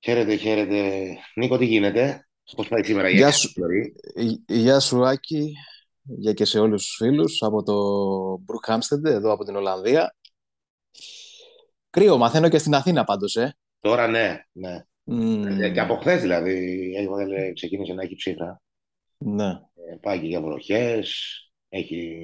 Χαίρετε, 0.00 0.36
χαίρετε. 0.36 1.16
Νίκο, 1.34 1.58
τι 1.58 1.64
γίνεται, 1.64 2.28
πώς 2.56 2.68
πάει 2.68 2.84
σήμερα 2.84 3.08
η 3.08 3.14
Γεια 3.14 3.26
έκθεση 3.26 3.46
σου, 3.46 3.52
δηλαδή; 3.54 3.94
ε, 4.14 4.54
γεια 4.54 4.80
σου 4.80 5.06
Άκη, 5.06 5.52
για 6.02 6.32
και 6.32 6.44
σε 6.44 6.58
όλους 6.58 6.82
τους 6.82 6.94
φίλους 6.96 7.42
από 7.42 7.62
το 7.62 7.74
Brookhampton, 8.34 9.04
εδώ 9.04 9.32
από 9.32 9.44
την 9.44 9.56
Ολλανδία. 9.56 10.16
Κρύο, 11.90 12.18
μαθαίνω 12.18 12.48
και 12.48 12.58
στην 12.58 12.74
Αθήνα 12.74 13.04
πάντως, 13.04 13.36
ε. 13.36 13.56
Τώρα 13.80 14.06
ναι, 14.06 14.44
ναι. 14.52 14.72
Ε, 14.72 14.82
Και 15.04 15.12
Μμμ, 15.12 15.78
από 15.80 15.96
χθες 15.96 16.20
δηλαδή, 16.20 16.90
έχει, 16.96 17.52
ξεκίνησε 17.52 17.92
να 17.92 18.02
έχει 18.02 18.14
ψύχρα. 18.14 18.62
ναι. 19.18 19.48
Ε, 19.48 19.96
Πάει 20.00 20.20
και 20.20 20.26
για 20.26 20.40
βροχές, 20.40 21.14
έχει 21.68 22.18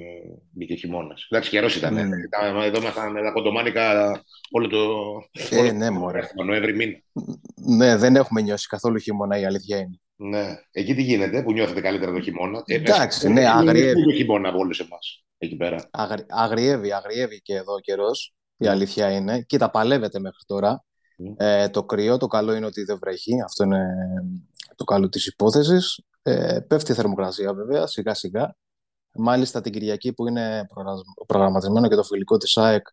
μπει 0.51 0.65
και 0.65 0.73
ο 0.73 0.75
χειμώνας. 0.75 1.27
Εντάξει, 1.29 1.49
καιρός 1.49 1.75
ήταν. 1.75 1.97
Ε. 1.97 2.03
Μμ. 2.03 2.11
Ήταν- 2.13 2.55
Εδώ 2.63 2.79
ήμασταν 2.79 3.11
με 3.11 3.21
τα 3.21 3.31
κοντομάνικα 3.31 4.11
όλο 4.51 4.67
το, 4.67 4.77
όλο 5.57 5.65
Ε, 5.67 5.71
ναι, 5.71 5.89
μωρέ. 5.89 6.21
το 6.35 6.43
Νοέμβρη 6.43 6.75
μήνα. 6.75 6.97
Ναι, 7.55 7.95
δεν 7.97 8.15
έχουμε 8.15 8.41
νιώσει 8.41 8.67
καθόλου 8.67 8.97
χειμώνα, 8.99 9.39
η 9.39 9.45
αλήθεια 9.45 9.77
είναι. 9.77 9.99
Ναι. 10.17 10.55
Εκεί 10.71 10.95
τι 10.95 11.01
γίνεται, 11.01 11.43
που 11.43 11.51
νιώθετε 11.51 11.81
καλύτερα 11.81 12.11
το 12.11 12.21
χειμώνα. 12.21 12.61
Ε, 12.65 12.77
πες, 12.79 12.95
Εντάξει, 12.95 13.27
ναι, 13.29 13.39
είναι 13.39 13.49
αγριεύει. 13.49 14.03
το 14.03 14.11
χειμώνα 14.11 14.49
από 14.49 14.57
όλους 14.57 14.79
εμάς, 14.79 15.23
εκεί 15.37 15.55
πέρα. 15.55 15.87
Αγρι- 15.91 16.25
αγριεύει, 16.29 16.93
αγριεύει 16.93 17.41
και 17.41 17.55
εδώ 17.55 17.73
ο 17.73 17.79
καιρός, 17.79 18.33
η 18.57 18.65
Mm. 18.65 18.69
αλήθεια 18.69 19.11
είναι. 19.11 19.41
Κοίτα, 19.41 19.69
παλεύεται 19.71 20.19
μέχρι 20.19 20.39
τώρα. 20.45 20.83
Mm. 21.29 21.33
Ε, 21.45 21.69
το 21.69 21.83
κρύο, 21.83 22.17
το 22.17 22.27
καλό 22.27 22.53
είναι 22.53 22.65
ότι 22.65 22.83
δεν 22.83 22.97
βρέχει, 23.01 23.41
αυτό 23.41 23.63
είναι 23.63 23.85
το 24.75 24.83
καλό 24.83 25.09
της 25.09 25.25
υπόθεσης. 25.27 25.99
Ε, 26.21 26.59
πέφτει 26.67 26.91
η 26.91 26.95
θερμοκρασία 26.95 27.53
βέβαια, 27.53 27.87
σιγά 27.87 28.13
σιγά. 28.13 28.55
Μάλιστα 29.15 29.61
την 29.61 29.71
Κυριακή 29.71 30.13
που 30.13 30.27
είναι 30.27 30.65
προγραμμα- 30.73 31.03
προγραμματισμένο 31.27 31.87
και 31.87 31.95
το 31.95 32.03
φιλικό 32.03 32.37
της 32.37 32.57
ΑΕΚ, 32.57 32.87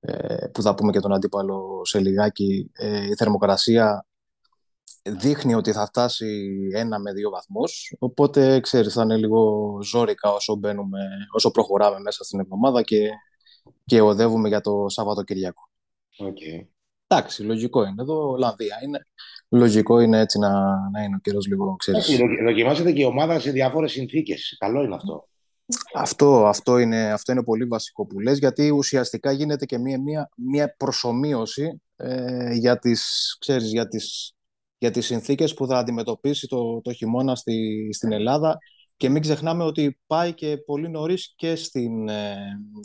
ε, 0.00 0.46
που 0.52 0.62
θα 0.62 0.74
πούμε 0.74 0.92
και 0.92 1.00
τον 1.00 1.12
αντίπαλο 1.12 1.80
σε 1.84 2.00
λιγάκι, 2.00 2.70
ε, 2.72 3.06
η 3.06 3.14
θερμοκρασία 3.14 4.06
δείχνει 5.02 5.54
ότι 5.54 5.72
θα 5.72 5.86
φτάσει 5.86 6.58
ένα 6.74 6.98
με 6.98 7.12
δύο 7.12 7.30
βαθμούς, 7.30 7.94
οπότε 7.98 8.60
ξέρεις 8.60 8.92
θα 8.92 9.02
είναι 9.02 9.16
λίγο 9.16 9.78
ζόρικα 9.82 10.32
όσο 10.32 10.54
μπαίνουμε, 10.54 10.98
όσο 11.32 11.50
προχωράμε 11.50 12.00
μέσα 12.00 12.24
στην 12.24 12.40
εβδομάδα 12.40 12.82
και, 12.82 13.08
και 13.84 14.00
οδεύουμε 14.00 14.48
για 14.48 14.60
το 14.60 14.84
Σαββατοκυριακό. 14.88 15.68
Οκ. 16.18 16.38
Εντάξει, 17.06 17.42
λογικό 17.42 17.84
είναι 17.84 18.02
εδώ, 18.02 18.30
Ολλανδία 18.30 18.76
είναι. 18.84 19.06
Λογικό 19.48 20.00
είναι 20.00 20.18
έτσι 20.20 20.38
να, 20.38 20.50
να 20.90 21.02
είναι 21.02 21.16
ο 21.16 21.18
καιρός 21.22 21.46
λίγο, 21.46 21.64
Όχι, 21.66 21.76
ξέρεις. 21.76 22.18
δοκι- 22.18 22.42
δοκιμάζεται 22.44 22.92
και 22.92 23.00
η 23.00 23.04
ομάδα 23.04 23.38
σε 23.38 23.50
διάφορες 23.50 23.92
συνθήκες. 23.92 24.56
Καλό 24.58 24.82
είναι 24.82 24.94
αυτό. 24.94 25.28
Αυτό, 25.94 26.46
αυτό, 26.46 26.78
είναι, 26.78 27.12
αυτό 27.12 27.32
είναι 27.32 27.44
πολύ 27.44 27.64
βασικό 27.64 28.06
που 28.06 28.20
λες, 28.20 28.38
γιατί 28.38 28.70
ουσιαστικά 28.70 29.32
γίνεται 29.32 29.64
και 29.64 29.78
μία, 29.78 30.00
μία, 30.00 30.28
μία 30.36 30.74
προσωμείωση 30.76 31.82
ε, 31.96 32.52
για, 32.52 32.78
τις, 32.78 33.36
ξέρεις, 33.40 33.70
για, 33.70 33.88
τις, 33.88 34.34
για 34.78 34.90
τις 34.90 35.06
συνθήκες 35.06 35.54
που 35.54 35.66
θα 35.66 35.78
αντιμετωπίσει 35.78 36.46
το, 36.46 36.80
το 36.80 36.92
χειμώνα 36.92 37.34
στη, 37.34 37.88
στην 37.92 38.12
Ελλάδα 38.12 38.58
και 38.96 39.08
μην 39.08 39.22
ξεχνάμε 39.22 39.64
ότι 39.64 39.98
πάει 40.06 40.32
και 40.32 40.56
πολύ 40.56 40.88
νωρίς 40.88 41.32
και, 41.36 41.56
στην, 41.56 42.08
ε, 42.08 42.36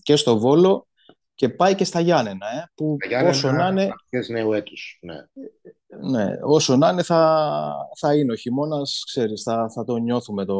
και 0.03 0.15
στο 0.15 0.39
Βόλο 0.39 0.87
και 1.35 1.49
πάει 1.49 1.75
και 1.75 1.83
στα 1.83 1.99
Γιάννενα, 1.99 2.47
ε, 2.47 2.71
που 2.75 2.97
Για 3.07 3.27
όσο 3.27 3.51
να 3.51 3.67
είναι, 3.67 3.89
αρχές 4.01 4.29
νέου 4.29 4.53
έτους. 4.53 4.99
Ναι. 5.01 5.15
ναι, 6.09 6.33
όσο 6.43 6.75
να 6.75 6.89
είναι 6.89 7.03
θα, 7.03 7.73
θα 7.99 8.15
είναι 8.15 8.31
ο 8.31 8.35
χειμώνας, 8.35 9.03
ξέρεις, 9.05 9.43
θα, 9.43 9.69
θα 9.69 9.83
το 9.83 9.97
νιώθουμε 9.97 10.45
το, 10.45 10.55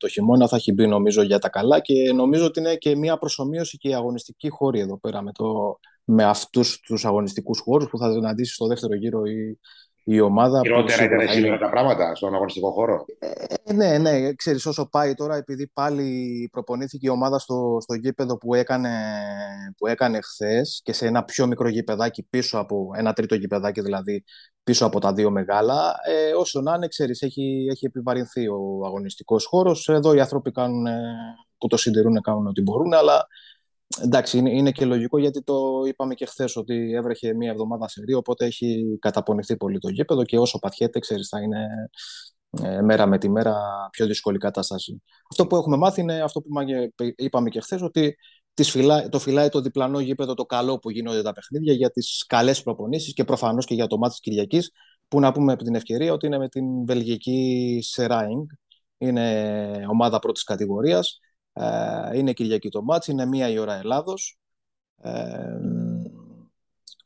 το 0.00 0.08
χειμώνα, 0.08 0.48
θα 0.48 0.56
έχει 0.56 0.72
μπει 0.72 0.86
νομίζω 0.86 1.22
για 1.22 1.38
τα 1.38 1.48
καλά 1.48 1.80
και 1.80 2.12
νομίζω 2.12 2.44
ότι 2.44 2.60
είναι 2.60 2.76
και 2.76 2.96
μια 2.96 3.18
προσωμείωση 3.18 3.78
και 3.78 3.88
η 3.88 3.94
αγωνιστική 3.94 4.48
χώρη 4.48 4.80
εδώ 4.80 4.98
πέρα 4.98 5.22
με, 5.22 5.32
το, 5.32 5.78
με 6.04 6.24
αυτούς 6.24 6.80
τους 6.80 7.04
αγωνιστικούς 7.04 7.60
χώρους 7.60 7.88
που 7.90 7.98
θα 7.98 8.12
συναντήσει 8.12 8.54
στο 8.54 8.66
δεύτερο 8.66 8.94
γύρο 8.94 9.24
η, 9.24 9.58
η 10.04 10.20
ομάδα 10.20 10.58
που 10.58 10.64
Χειρότερα 10.64 10.98
σίγουρα 10.98 11.14
ήταν 11.14 11.26
θα 11.26 11.32
σήμερα 11.32 11.54
είναι... 11.54 11.64
τα 11.64 11.70
πράγματα 11.70 12.14
στον 12.14 12.34
αγωνιστικό 12.34 12.70
χώρο. 12.70 13.04
Ε, 13.18 13.72
ναι, 13.72 13.98
ναι, 13.98 14.32
ξέρεις 14.32 14.66
όσο 14.66 14.88
πάει 14.88 15.14
τώρα 15.14 15.36
επειδή 15.36 15.70
πάλι 15.74 16.48
προπονήθηκε 16.52 17.06
η 17.06 17.10
ομάδα 17.10 17.38
στο, 17.38 17.78
στο 17.80 17.94
γήπεδο 17.94 18.38
που 18.38 18.54
έκανε, 18.54 18.90
που 19.76 19.86
έκανε 19.86 20.20
χθες 20.20 20.80
και 20.84 20.92
σε 20.92 21.06
ένα 21.06 21.24
πιο 21.24 21.46
μικρό 21.46 21.68
γήπεδάκι 21.68 22.26
πίσω 22.30 22.58
από 22.58 22.90
ένα 22.96 23.12
τρίτο 23.12 23.34
γήπεδάκι 23.34 23.80
δηλαδή 23.80 24.24
πίσω 24.62 24.86
από 24.86 25.00
τα 25.00 25.12
δύο 25.12 25.30
μεγάλα 25.30 25.94
ε, 26.06 26.34
όσο 26.34 26.60
να 26.60 26.74
είναι 26.74 26.88
ξέρεις 26.88 27.22
έχει, 27.22 27.66
έχει 27.70 27.86
επιβαρυνθεί 27.86 28.48
ο 28.48 28.82
αγωνιστικός 28.84 29.44
χώρος 29.44 29.88
εδώ 29.88 30.14
οι 30.14 30.20
άνθρωποι 30.20 30.50
κάνουν, 30.50 30.86
ε, 30.86 31.00
που 31.58 31.66
το 31.66 31.76
συντηρούν 31.76 32.20
κάνουν 32.20 32.46
ό,τι 32.46 32.62
μπορούν 32.62 32.94
αλλά 32.94 33.26
εντάξει 33.98 34.38
είναι, 34.38 34.50
είναι 34.50 34.70
και 34.70 34.84
λογικό 34.84 35.18
γιατί 35.18 35.42
το 35.42 35.82
είπαμε 35.86 36.14
και 36.14 36.26
χθες 36.26 36.56
ότι 36.56 36.92
έβρεχε 36.92 37.34
μία 37.34 37.50
εβδομάδα 37.50 37.88
σε 37.88 38.02
ρίο 38.04 38.18
οπότε 38.18 38.44
έχει 38.44 38.98
καταπονηθεί 39.00 39.56
πολύ 39.56 39.78
το 39.78 39.88
γήπεδο 39.88 40.24
και 40.24 40.38
όσο 40.38 40.58
πατιέται 40.58 40.98
ξέρεις 40.98 41.28
θα 41.28 41.40
είναι 41.40 41.66
ε, 42.62 42.80
μέρα 42.80 43.06
με 43.06 43.18
τη 43.18 43.30
μέρα 43.30 43.54
πιο 43.90 44.06
δύσκολη 44.06 44.38
κατάσταση. 44.38 45.02
Αυτό 45.30 45.46
που 45.46 45.56
έχουμε 45.56 45.76
μάθει 45.76 46.00
είναι 46.00 46.20
αυτό 46.22 46.40
που 46.40 46.48
μα- 46.50 46.64
είπαμε 47.16 47.48
και 47.48 47.60
χθες, 47.60 47.82
ότι 47.82 48.16
τις 48.54 48.70
φυλά, 48.70 49.08
το 49.08 49.18
φυλάει 49.18 49.48
το 49.48 49.60
διπλανό 49.60 50.00
γήπεδο 50.00 50.34
το 50.34 50.44
καλό 50.44 50.78
που 50.78 50.90
γίνονται 50.90 51.22
τα 51.22 51.32
παιχνίδια 51.32 51.72
για 51.72 51.90
τις 51.90 52.24
καλές 52.26 52.62
προπονήσεις 52.62 53.12
και 53.12 53.24
προφανώς 53.24 53.66
και 53.66 53.74
για 53.74 53.86
το 53.86 53.98
μάτι 53.98 54.10
της 54.10 54.20
Κυριακής 54.20 54.70
που 55.08 55.20
να 55.20 55.32
πούμε 55.32 55.52
από 55.52 55.64
την 55.64 55.74
ευκαιρία 55.74 56.12
ότι 56.12 56.26
είναι 56.26 56.38
με 56.38 56.48
την 56.48 56.84
βελγική 56.86 57.78
Σεράινγκ 57.82 58.46
είναι 58.98 59.86
ομάδα 59.90 60.18
πρώτης 60.18 60.42
κατηγορίας 60.42 61.18
ε, 61.60 62.18
είναι 62.18 62.32
Κυριακή 62.32 62.68
το 62.68 62.82
μάτς, 62.82 63.06
είναι 63.06 63.26
μία 63.26 63.48
η 63.48 63.58
ώρα 63.58 63.78
Ελλάδος 63.78 64.38
ε, 65.02 65.12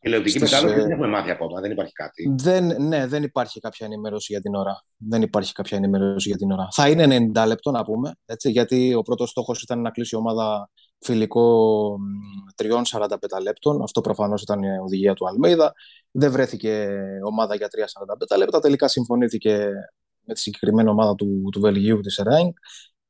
Η 0.00 0.09
λεωτική 0.09 0.38
στις, 0.38 0.42
μετάδοση 0.42 0.75
δεν 0.75 0.91
ε, 0.91 0.92
έχουμε 0.92 1.06
μάθει 1.06 1.31
ακόμα, 1.31 1.60
δεν 1.60 1.70
υπάρχει 1.70 1.92
κάτι. 1.92 2.34
δεν, 2.38 2.82
ναι, 2.82 3.06
δεν 3.06 3.22
υπάρχει 3.22 3.60
κάποια 3.60 3.87
ενημέρωση 3.87 4.32
για 4.32 4.41
την 4.41 4.54
ώρα. 4.54 4.84
Δεν 4.97 5.22
υπάρχει 5.22 5.53
κάποια 5.53 5.76
ενημέρωση 5.76 6.28
για 6.28 6.38
την 6.38 6.50
ώρα. 6.50 6.69
Θα 6.70 6.88
είναι 6.88 7.31
90 7.34 7.44
λεπτό 7.47 7.70
να 7.70 7.84
πούμε, 7.84 8.15
έτσι, 8.26 8.50
γιατί 8.50 8.94
ο 8.94 9.03
πρώτος 9.03 9.31
στόχος 9.31 9.62
ήταν 9.62 9.81
να 9.81 9.91
κλείσει 9.91 10.15
η 10.15 10.19
ομάδα 10.19 10.71
φιλικό 10.98 11.97
μ, 11.98 12.66
3-45 12.92 13.16
λεπτών. 13.42 13.82
Αυτό 13.82 14.00
προφανώς 14.00 14.42
ήταν 14.42 14.62
η 14.62 14.78
οδηγία 14.78 15.15
του 15.15 15.28
Αλμέιδα. 15.28 15.72
Δεν 16.10 16.31
βρέθηκε 16.31 16.88
ομάδα 17.25 17.54
για 17.54 17.69
3-45 18.34 18.38
λεπτά. 18.38 18.60
Τελικά 18.60 18.88
συμφωνήθηκε 18.88 19.69
με 20.25 20.34
τη 20.34 20.41
συγκεκριμένη 20.41 20.88
ομάδα 20.88 21.15
του, 21.15 21.48
του 21.53 21.60
Βελγίου, 21.60 22.00
της 22.00 22.21
Ράινγκ. 22.25 22.53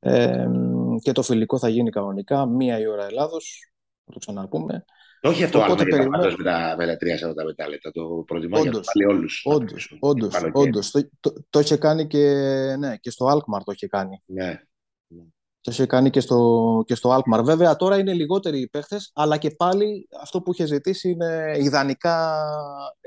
Ε, 0.07 0.47
μ, 0.47 0.97
και 0.97 1.13
το 1.13 1.23
φιλικό 1.23 1.59
θα 1.59 1.69
γίνει 1.69 1.91
κανονικά 1.91 2.47
μία 2.47 2.79
η 2.81 2.87
ώρα 2.87 3.05
Ελλάδος, 3.07 3.73
να 4.05 4.13
το 4.13 4.19
ξαναπούμε. 4.19 4.85
Το 5.21 5.31
έχει 5.31 5.45
αυτό 5.45 5.63
άλλο 5.63 5.73
Οπότε 5.73 5.85
για 5.85 5.93
τα 5.93 5.97
περιμένω. 5.99 6.23
πάντως 6.23 6.37
με 6.37 6.45
τα, 6.45 6.75
με 6.79 6.87
τα 6.87 6.97
3-45 7.67 7.69
λεπτά. 7.69 7.91
Το 7.93 8.23
προτιμά 8.27 8.59
για 8.61 8.71
να 8.71 8.77
Όντως, 8.77 8.91
βάλει 8.95 9.07
όλους 9.17 9.43
να 9.45 9.55
όντως, 9.55 9.71
παίξουν. 9.73 9.99
όντως, 10.01 10.33
Πάνω 10.33 10.51
και... 10.53 10.59
όντως. 10.61 10.91
Το, 10.91 11.09
το, 11.21 11.33
το 11.51 11.59
είχε 11.59 11.77
κάνει 11.77 12.07
και, 12.07 12.21
ναι, 12.79 12.97
και 12.97 13.11
στο 13.11 13.27
Alkmaar 13.27 13.61
το 13.65 13.73
είχε 13.73 13.87
κάνει. 13.87 14.23
Ναι. 14.27 14.61
Το 15.61 15.71
είχε 15.71 15.87
κάνει 15.87 16.11
και 16.11 16.21
στο, 16.21 16.83
και 16.87 16.95
στο 16.95 17.17
Alkmaar. 17.19 17.45
Βέβαια 17.45 17.77
τώρα 17.77 17.99
είναι 17.99 18.13
λιγότεροι 18.13 18.61
οι 18.61 18.69
παίχτες, 18.69 19.11
αλλά 19.15 19.37
και 19.37 19.51
πάλι 19.51 20.09
αυτό 20.21 20.41
που 20.43 20.53
είχε 20.53 20.67
ζητήσει 20.67 21.11
είναι 21.11 21.55
ιδανικά, 21.59 22.45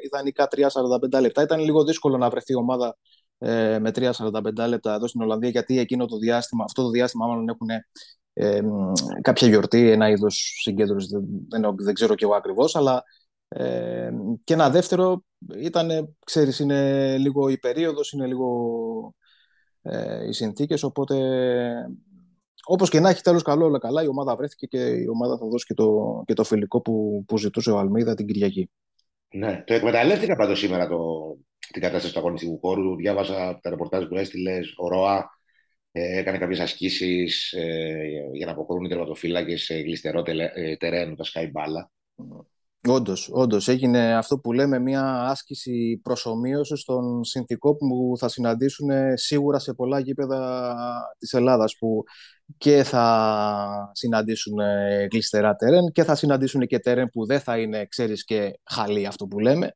ιδανικά 0.05 0.47
3-45 0.55 1.21
λεπτά. 1.21 1.41
Ήταν 1.41 1.59
λίγο 1.59 1.83
δύσκολο 1.83 2.17
να 2.17 2.29
βρεθεί 2.29 2.53
η 2.53 2.55
ομάδα 2.55 2.97
ε, 3.37 3.79
με 3.79 3.91
3-45 3.95 4.67
λεπτά 4.67 4.93
εδώ 4.93 5.07
στην 5.07 5.21
Ολλανδία, 5.21 5.49
γιατί 5.49 5.79
εκείνο 5.79 6.05
το 6.05 6.17
διάστημα, 6.17 6.63
αυτό 6.63 6.83
το 6.83 6.89
διάστημα 6.89 7.27
μάλλον 7.27 7.49
έχουν 7.49 7.67
ε, 8.33 8.61
μ, 8.61 8.91
κάποια 9.21 9.47
γιορτή, 9.47 9.89
ένα 9.89 10.09
είδος 10.09 10.59
συγκέντρωση, 10.61 11.07
δεν, 11.11 11.61
δεν, 11.61 11.75
δεν 11.77 11.93
ξέρω 11.93 12.15
κι 12.15 12.23
εγώ 12.23 12.35
ακριβώς, 12.35 12.75
αλλά 12.75 13.03
ε, 13.47 14.09
και 14.43 14.53
ένα 14.53 14.69
δεύτερο 14.69 15.23
ήταν, 15.57 16.15
ξέρεις, 16.25 16.59
είναι 16.59 17.17
λίγο 17.17 17.49
η 17.49 17.57
περίοδος, 17.57 18.11
είναι 18.11 18.27
λίγο 18.27 19.15
ε, 19.81 20.27
οι 20.27 20.33
συνθήκες, 20.33 20.83
οπότε 20.83 21.15
όπως 22.69 22.89
και 22.89 22.99
να 22.99 23.09
έχει 23.09 23.21
τέλος 23.21 23.41
καλό 23.41 23.65
όλα 23.65 23.79
καλά, 23.79 24.03
η 24.03 24.07
ομάδα 24.07 24.35
βρέθηκε 24.35 24.65
και 24.65 24.87
η 24.87 25.07
ομάδα 25.07 25.37
θα 25.37 25.47
δώσει 25.47 25.65
και 25.65 25.73
το, 25.73 26.21
και 26.25 26.33
το 26.33 26.43
φιλικό 26.43 26.81
που, 26.81 27.23
που 27.27 27.37
ζητούσε 27.37 27.71
ο 27.71 27.77
Αλμίδα 27.77 28.15
την 28.15 28.25
Κυριακή. 28.25 28.69
ναι. 29.29 29.63
Το 29.65 29.73
εκμεταλλεύτηκα 29.73 30.35
πάντως 30.35 30.59
σήμερα 30.59 30.87
το, 30.87 30.97
την 31.71 31.81
κατάσταση 31.81 32.13
του 32.13 32.19
αγωνιστικού 32.19 32.59
χώρου. 32.59 32.95
Διάβασα 32.95 33.59
τα 33.61 33.69
ρεπορτάζ 33.69 34.05
που 34.05 34.15
έστειλε. 34.15 34.59
Ο 34.77 34.87
ΡΟΑ 34.87 35.37
ε, 35.97 36.17
έκανε 36.17 36.37
κάποιες 36.37 36.59
ασκήσεις 36.59 37.53
ε, 37.53 38.29
για 38.33 38.45
να 38.45 38.51
αποκρούν 38.51 38.83
οι 38.83 38.89
τερματοφύλακες 38.89 39.63
σε 39.63 39.75
γλιστερό 39.75 40.21
τελε, 40.21 40.51
ε, 40.53 40.75
τερέν, 40.75 41.15
τα 41.15 41.23
σκάι 41.23 41.49
μπάλα. 41.49 41.91
Όντως, 42.87 43.29
όντως, 43.31 43.67
έγινε 43.67 44.15
αυτό 44.15 44.39
που 44.39 44.53
λέμε 44.53 44.79
μια 44.79 45.23
άσκηση 45.29 45.99
προσωμείωσης 46.03 46.83
των 46.83 47.23
συνθηκών 47.23 47.75
που 47.77 48.13
θα 48.17 48.27
συναντήσουν 48.27 48.89
σίγουρα 49.13 49.59
σε 49.59 49.73
πολλά 49.73 49.99
γήπεδα 49.99 50.73
της 51.17 51.33
Ελλάδας 51.33 51.75
που 51.79 52.03
και 52.57 52.83
θα 52.83 53.91
συναντήσουν 53.93 54.57
γλιστερά 55.11 55.55
τερέν 55.55 55.91
και 55.91 56.03
θα 56.03 56.15
συναντήσουν 56.15 56.67
και 56.67 56.79
τερέν 56.79 57.09
που 57.09 57.25
δεν 57.25 57.39
θα 57.39 57.57
είναι, 57.57 57.85
ξέρεις, 57.85 58.23
και 58.23 58.59
χαλή 58.63 59.05
αυτό 59.05 59.25
που 59.25 59.39
λέμε 59.39 59.73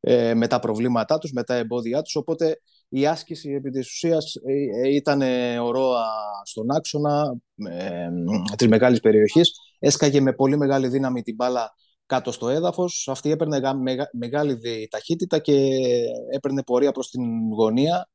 ε, 0.00 0.34
με 0.34 0.46
τα 0.46 0.58
προβλήματά 0.58 1.18
τους, 1.18 1.32
με 1.32 1.42
τα 1.42 1.54
εμπόδια 1.54 2.02
τους, 2.02 2.16
οπότε 2.16 2.60
η 2.88 3.06
άσκηση 3.06 3.50
επί 3.50 3.70
της 3.70 3.88
ουσίας 3.88 4.34
ε, 4.34 4.86
ε, 4.86 4.94
ήταν 4.94 5.22
ο 5.60 5.70
ΡΟΑ 5.70 6.04
στον 6.44 6.70
άξονα 6.70 7.36
ε, 7.70 8.08
της 8.56 8.68
μεγάλης 8.68 9.00
περιοχής, 9.00 9.52
έσκαγε 9.78 10.20
με 10.20 10.32
πολύ 10.32 10.56
μεγάλη 10.56 10.88
δύναμη 10.88 11.22
την 11.22 11.34
μπάλα 11.34 11.74
κάτω 12.06 12.32
στο 12.32 12.48
έδαφος. 12.48 13.08
Αυτή 13.10 13.30
έπαιρνε 13.30 13.60
μεγάλη 14.12 14.58
ταχύτητα 14.90 15.38
και 15.38 15.68
έπαιρνε 16.30 16.62
πορεία 16.62 16.92
προς 16.92 17.10
την 17.10 17.52
γωνία. 17.52 18.08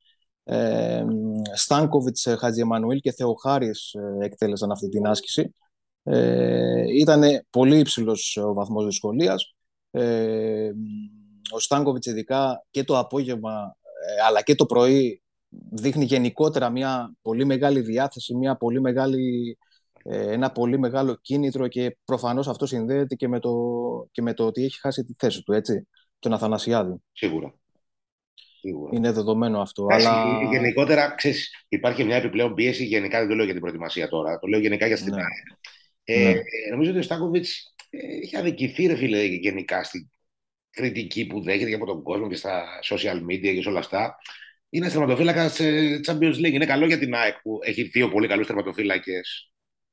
Ε, 0.43 1.05
Στάνκοβιτς, 1.53 2.27
Χατζιεμανουήλ 2.39 2.99
και 2.99 3.11
Θεοχάρης 3.11 3.93
ε, 3.93 4.25
εκτέλεσαν 4.25 4.71
αυτή 4.71 4.89
την 4.89 5.07
άσκηση. 5.07 5.55
Ε, 6.03 6.83
ήταν 6.99 7.23
πολύ 7.49 7.79
υψηλός 7.79 8.37
ο 8.37 8.53
βαθμός 8.53 8.85
δυσκολίας. 8.85 9.55
Ε, 9.91 10.71
ο 11.51 11.59
Στάνκοβιτς 11.59 12.06
ειδικά 12.06 12.65
και 12.69 12.83
το 12.83 12.97
απόγευμα 12.97 13.75
ε, 14.06 14.24
αλλά 14.27 14.42
και 14.42 14.56
το 14.56 14.65
πρωί 14.65 15.21
δείχνει 15.71 16.06
γενικότερα 16.06 16.69
μια 16.69 17.15
πολύ 17.21 17.45
μεγάλη 17.45 17.81
διάθεση, 17.81 18.36
μια 18.36 18.56
πολύ 18.56 18.81
μεγάλη, 18.81 19.57
ε, 20.03 20.31
ένα 20.31 20.51
πολύ 20.51 20.80
μεγάλο 20.80 21.18
κίνητρο 21.21 21.68
και 21.68 21.97
προφανώς 22.06 22.47
αυτό 22.47 22.65
συνδέεται 22.65 23.15
και 23.15 23.27
με, 23.27 23.39
το, 23.39 23.53
και 24.12 24.21
με 24.21 24.33
το 24.33 24.45
ότι 24.45 24.63
έχει 24.63 24.80
χάσει 24.80 25.03
τη 25.03 25.13
θέση 25.18 25.44
του, 25.44 25.53
έτσι, 25.53 25.88
τον 26.19 26.33
Αθανασιάδη. 26.33 26.95
Σίγουρα. 27.12 27.53
Είναι 28.92 29.12
δεδομένο 29.12 29.62
αυτό. 29.62 29.88
αλλά... 29.89 30.39
Γενικότερα, 30.51 31.09
ξέρεις, 31.15 31.65
υπάρχει 31.68 32.03
μια 32.03 32.15
επιπλέον 32.15 32.53
πίεση. 32.53 32.86
Γενικά 32.86 33.19
δεν 33.19 33.27
το 33.27 33.36
λέω 33.36 33.44
για 33.44 33.53
την 33.53 33.62
προετοιμασία 33.62 34.07
τώρα. 34.07 34.39
Το 34.39 34.47
λέω 34.47 34.59
γενικά 34.59 34.88
για 34.88 34.97
στην 34.97 35.13
ναι. 35.13 35.21
Ε, 36.03 36.33
ναι. 36.33 36.42
Νομίζω 36.71 36.89
ότι 36.89 37.00
ο 37.00 37.01
Στάκοβιτ 37.01 37.45
ε, 37.89 37.97
έχει 38.21 38.38
αδικηθεί, 38.38 38.86
ρε 38.86 38.95
φίλε, 38.95 39.24
γενικά 39.24 39.83
στην 39.83 40.09
κριτική 40.75 41.25
που 41.25 41.42
δέχεται 41.42 41.74
από 41.74 41.86
τον 41.86 42.04
κόσμο 42.04 42.27
και 42.30 42.36
στα 42.36 42.63
social 42.83 43.31
media 43.31 43.54
και 43.54 43.62
σε 43.62 43.69
όλα 43.69 43.80
αυτά. 43.80 44.16
Είναι 44.69 44.89
τερματοφύλακα 44.89 45.50
σε 45.50 45.66
Champions 46.07 46.36
League. 46.36 46.54
Είναι 46.54 46.66
καλό 46.66 46.86
για 46.86 46.98
την 46.98 47.16
ΑΕΚ 47.16 47.42
που 47.42 47.60
έχει 47.63 47.83
δύο 47.83 48.10
πολύ 48.10 48.27
καλούς 48.27 48.48
τερματοφύλακε 48.48 49.19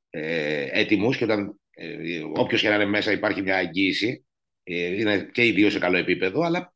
ε, 0.09 0.67
έτοιμους 0.71 1.17
και 1.17 1.23
όταν 1.23 1.59
ε, 1.71 2.21
όποιος 2.35 2.61
και 2.61 2.69
να 2.69 2.75
είναι 2.75 2.85
μέσα 2.85 3.11
υπάρχει 3.11 3.41
μια 3.41 3.55
εγγύηση. 3.55 4.25
Ε, 4.63 4.85
είναι 4.85 5.29
και 5.31 5.45
οι 5.45 5.51
δύο 5.51 5.69
σε 5.69 5.79
καλό 5.79 5.97
επίπεδο, 5.97 6.41
αλλά 6.41 6.73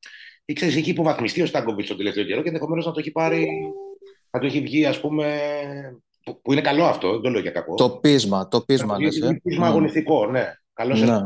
ξέρεις, 0.53 0.75
έχει 0.75 0.89
υποβαθμιστεί 0.89 1.41
ο 1.41 1.45
Στάγκοβιτ 1.45 1.87
τον 1.87 1.97
τελευταίο 1.97 2.23
καιρό 2.23 2.41
και 2.41 2.47
ενδεχομένως 2.47 2.85
να 2.85 2.91
το 2.91 2.99
έχει 2.99 3.11
πάρει, 3.11 3.47
να 4.29 4.39
το 4.39 4.45
έχει 4.45 4.61
βγει, 4.61 4.85
ας 4.85 4.99
πούμε. 4.99 5.39
Που, 6.41 6.51
είναι 6.51 6.61
καλό 6.61 6.85
αυτό, 6.85 7.11
δεν 7.11 7.21
το 7.21 7.29
λέω 7.29 7.41
για 7.41 7.51
κακό. 7.51 7.75
Το 7.75 7.89
πείσμα, 7.89 8.47
το 8.47 8.61
πείσμα, 8.61 8.99
λες, 8.99 9.21
ε. 9.21 9.39
πείσμα 9.43 9.67
αγωνιστικό, 9.67 10.25
ναι. 10.25 10.53
Καλό 10.73 10.95
ναι. 10.95 11.21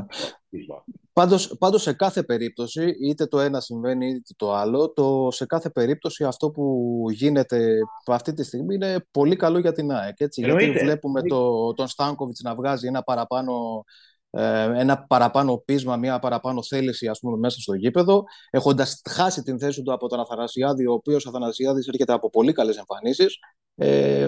Πάντως, 1.21 1.56
πάντως 1.59 1.81
σε 1.81 1.94
κάθε 1.94 2.23
περίπτωση, 2.23 2.95
είτε 3.01 3.25
το 3.25 3.39
ένα 3.39 3.59
συμβαίνει 3.59 4.07
είτε 4.09 4.33
το 4.35 4.53
άλλο, 4.53 4.91
το, 4.91 5.27
σε 5.31 5.45
κάθε 5.45 5.69
περίπτωση 5.69 6.23
αυτό 6.23 6.51
που 6.51 7.06
γίνεται 7.09 7.77
αυτή 8.06 8.33
τη 8.33 8.44
στιγμή 8.44 8.75
είναι 8.75 9.06
πολύ 9.12 9.35
καλό 9.35 9.59
για 9.59 9.71
την 9.71 9.91
ΑΕΚ. 9.91 10.19
Έτσι, 10.19 10.41
γιατί 10.41 10.71
βλέπουμε 10.71 11.21
το, 11.21 11.73
τον 11.73 11.88
Στάνκοβιτς 11.88 12.41
να 12.41 12.56
βγάζει 12.56 12.88
ένα 12.88 13.03
παραπάνω 13.03 13.83
ε, 14.29 14.79
ένα 14.79 15.06
παραπάνω 15.06 15.57
πείσμα, 15.65 15.95
μια 15.95 16.19
παραπάνω 16.19 16.63
θέληση 16.63 17.07
ας 17.07 17.19
πούμε, 17.19 17.38
μέσα 17.38 17.59
στο 17.59 17.74
γήπεδο, 17.74 18.24
έχοντας 18.50 19.01
χάσει 19.09 19.44
την 19.44 19.59
θέση 19.59 19.81
του 19.81 19.94
από 19.94 20.07
τον 20.07 20.19
Αθανασιάδη, 20.19 20.88
ο 20.88 20.94
οποίος 20.94 21.27
Αθανασιάδης 21.27 21.88
έρχεται 21.88 22.13
από 22.13 22.29
πολύ 22.29 22.53
καλές 22.53 22.77
εμφανίσεις. 22.77 23.38
Ε, 23.75 24.27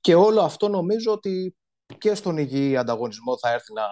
και 0.00 0.14
όλο 0.14 0.40
αυτό 0.40 0.68
νομίζω 0.68 1.12
ότι 1.12 1.56
και 1.98 2.14
στον 2.14 2.36
υγιή 2.36 2.76
ανταγωνισμό 2.76 3.38
θα 3.38 3.52
έρθει 3.52 3.72
να, 3.72 3.82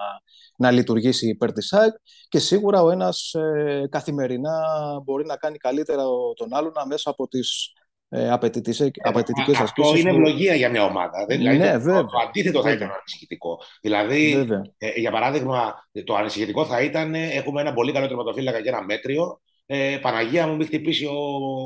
να 0.56 0.70
λειτουργήσει 0.70 1.28
υπέρ 1.28 1.52
της 1.52 1.72
ΑΕΚ 1.72 1.94
και 2.28 2.38
σίγουρα 2.38 2.82
ο 2.82 2.90
ένας 2.90 3.34
ε, 3.34 3.88
καθημερινά 3.90 4.60
μπορεί 5.04 5.24
να 5.24 5.36
κάνει 5.36 5.56
καλύτερα 5.56 6.02
τον 6.34 6.54
άλλον 6.54 6.72
μέσα 6.88 7.10
από 7.10 7.28
τις 7.28 7.72
ε, 8.10 8.30
απαιτητικές 8.30 8.80
ασκήσεις. 8.80 9.60
Αυτό 9.60 9.96
είναι 9.96 10.10
ευλογία 10.10 10.54
για 10.54 10.70
μια 10.70 10.84
ομάδα. 10.84 11.24
Δεν, 11.28 11.38
δηλαδή, 11.38 11.58
ναι, 11.58 11.78
το, 11.78 12.04
το, 12.04 12.18
αντίθετο 12.28 12.62
θα 12.62 12.70
ήταν 12.70 12.90
ανησυχητικό. 12.90 13.60
Δηλαδή, 13.80 14.46
ε, 14.78 15.00
για 15.00 15.10
παράδειγμα, 15.10 15.74
το 16.04 16.14
ανησυχητικό 16.14 16.64
θα 16.64 16.82
ήταν 16.82 17.14
έχουμε 17.14 17.60
ένα 17.60 17.72
πολύ 17.72 17.92
καλό 17.92 18.06
τερματοφύλακα 18.06 18.62
και 18.62 18.68
ένα 18.68 18.84
μέτριο. 18.84 19.40
Ε, 19.66 19.98
Παναγία 20.02 20.46
μου, 20.46 20.56
μην 20.56 20.66
χτυπήσει 20.66 21.06
ο, 21.06 21.16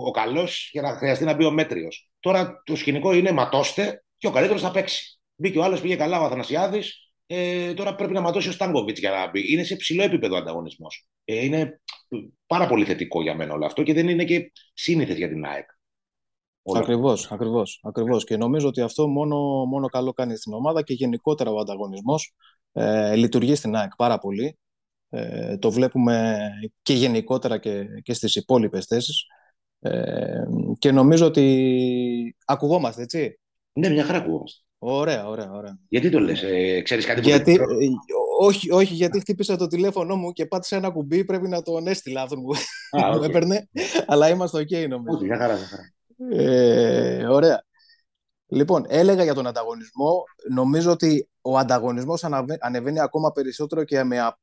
ο 0.06 0.10
καλός 0.10 0.68
για 0.72 0.82
να 0.82 0.88
χρειαστεί 0.88 1.24
να 1.24 1.34
μπει 1.34 1.44
ο 1.44 1.50
μέτριος. 1.50 2.10
Τώρα 2.20 2.62
το 2.64 2.76
σκηνικό 2.76 3.12
είναι 3.12 3.32
ματώστε 3.32 4.04
και 4.18 4.26
ο 4.26 4.30
καλύτερος 4.30 4.62
θα 4.62 4.70
παίξει. 4.70 5.20
Μπήκε 5.36 5.58
ο 5.58 5.62
άλλος, 5.62 5.80
πήγε 5.80 5.96
καλά 5.96 6.20
ο 6.20 6.24
Αθανασιάδης. 6.24 7.12
Ε, 7.26 7.74
τώρα 7.74 7.94
πρέπει 7.94 8.12
να 8.12 8.20
ματώσει 8.20 8.48
ο 8.48 8.52
Στάνκοβιτς 8.52 9.00
για 9.00 9.10
να 9.10 9.30
μπει. 9.30 9.52
Είναι 9.52 9.62
σε 9.62 9.76
ψηλό 9.76 10.02
επίπεδο 10.02 10.36
ανταγωνισμός. 10.36 11.08
Ε, 11.24 11.44
είναι 11.44 11.80
πάρα 12.46 12.66
πολύ 12.66 12.84
θετικό 12.84 13.22
για 13.22 13.34
μένα 13.34 13.54
όλο 13.54 13.66
αυτό 13.66 13.82
και 13.82 13.92
δεν 13.92 14.08
είναι 14.08 14.24
και 14.24 14.52
σύνηθες 14.72 15.16
για 15.16 15.28
την 15.28 15.44
ΑΕΚ. 15.44 15.68
Ακριβώς, 16.74 17.32
ακριβώς. 17.32 17.80
Ακριβώς. 17.82 18.24
Και 18.24 18.36
νομίζω 18.36 18.68
ότι 18.68 18.80
αυτό 18.80 19.08
μόνο, 19.08 19.36
μόνο 19.64 19.86
καλό 19.86 20.12
κάνει 20.12 20.36
στην 20.36 20.52
ομάδα 20.52 20.82
και 20.82 20.94
γενικότερα 20.94 21.50
ο 21.50 21.58
ανταγωνισμός 21.58 22.34
ε, 22.72 23.14
λειτουργεί 23.14 23.54
στην 23.54 23.76
ΑΕΚ 23.76 23.96
πάρα 23.96 24.18
πολύ. 24.18 24.58
Ε, 25.08 25.58
το 25.58 25.70
βλέπουμε 25.70 26.38
και 26.82 26.94
γενικότερα 26.94 27.58
και, 27.58 27.84
και 28.02 28.12
στις 28.12 28.36
υπόλοιπες 28.36 28.86
θέσεις. 28.86 29.24
Ε, 29.80 30.44
και 30.78 30.92
νομίζω 30.92 31.26
ότι 31.26 32.36
ακουγόμαστε, 32.44 33.02
έτσι. 33.02 33.40
Ναι, 33.72 33.88
μια 33.88 34.04
χαρά 34.04 34.18
ακουγόμαστε. 34.18 34.62
Ωραία, 34.84 35.28
ωραία, 35.28 35.50
ωραία. 35.52 35.78
Γιατί 35.88 36.10
το 36.10 36.18
λες, 36.18 36.42
ε, 36.42 36.80
ξέρεις 36.80 37.06
κάτι 37.06 37.20
γιατί, 37.20 37.56
που... 37.56 37.62
Ε, 37.62 37.86
όχι, 38.40 38.72
όχι, 38.72 38.94
γιατί 38.94 39.20
χτύπησα 39.20 39.56
το 39.56 39.66
τηλέφωνο 39.66 40.16
μου 40.16 40.32
και 40.32 40.46
πάτησα 40.46 40.76
ένα 40.76 40.90
κουμπί, 40.90 41.24
πρέπει 41.24 41.48
να 41.48 41.62
τον 41.62 41.86
έστειλα 41.86 42.22
αυτό 42.22 42.36
που 42.36 42.54
okay. 42.90 43.14
μου 43.16 43.22
έπαιρνε, 43.22 43.68
αλλά 44.06 44.28
είμαστε 44.28 44.58
ok 44.58 44.88
νομίζω. 44.88 45.16
Όχι, 45.16 45.24
μια 45.24 45.36
χαρά, 45.36 45.54
μια 45.54 45.66
χαρά. 45.66 45.92
Ε, 46.42 47.26
ωραία. 47.26 47.64
Λοιπόν, 48.46 48.84
έλεγα 48.88 49.22
για 49.22 49.34
τον 49.34 49.46
ανταγωνισμό. 49.46 50.24
Νομίζω 50.50 50.90
ότι 50.90 51.28
ο 51.40 51.58
ανταγωνισμός 51.58 52.24
ανεβαίνει 52.58 53.00
ακόμα 53.00 53.32
περισσότερο 53.32 53.84
και 53.84 54.02
με, 54.02 54.36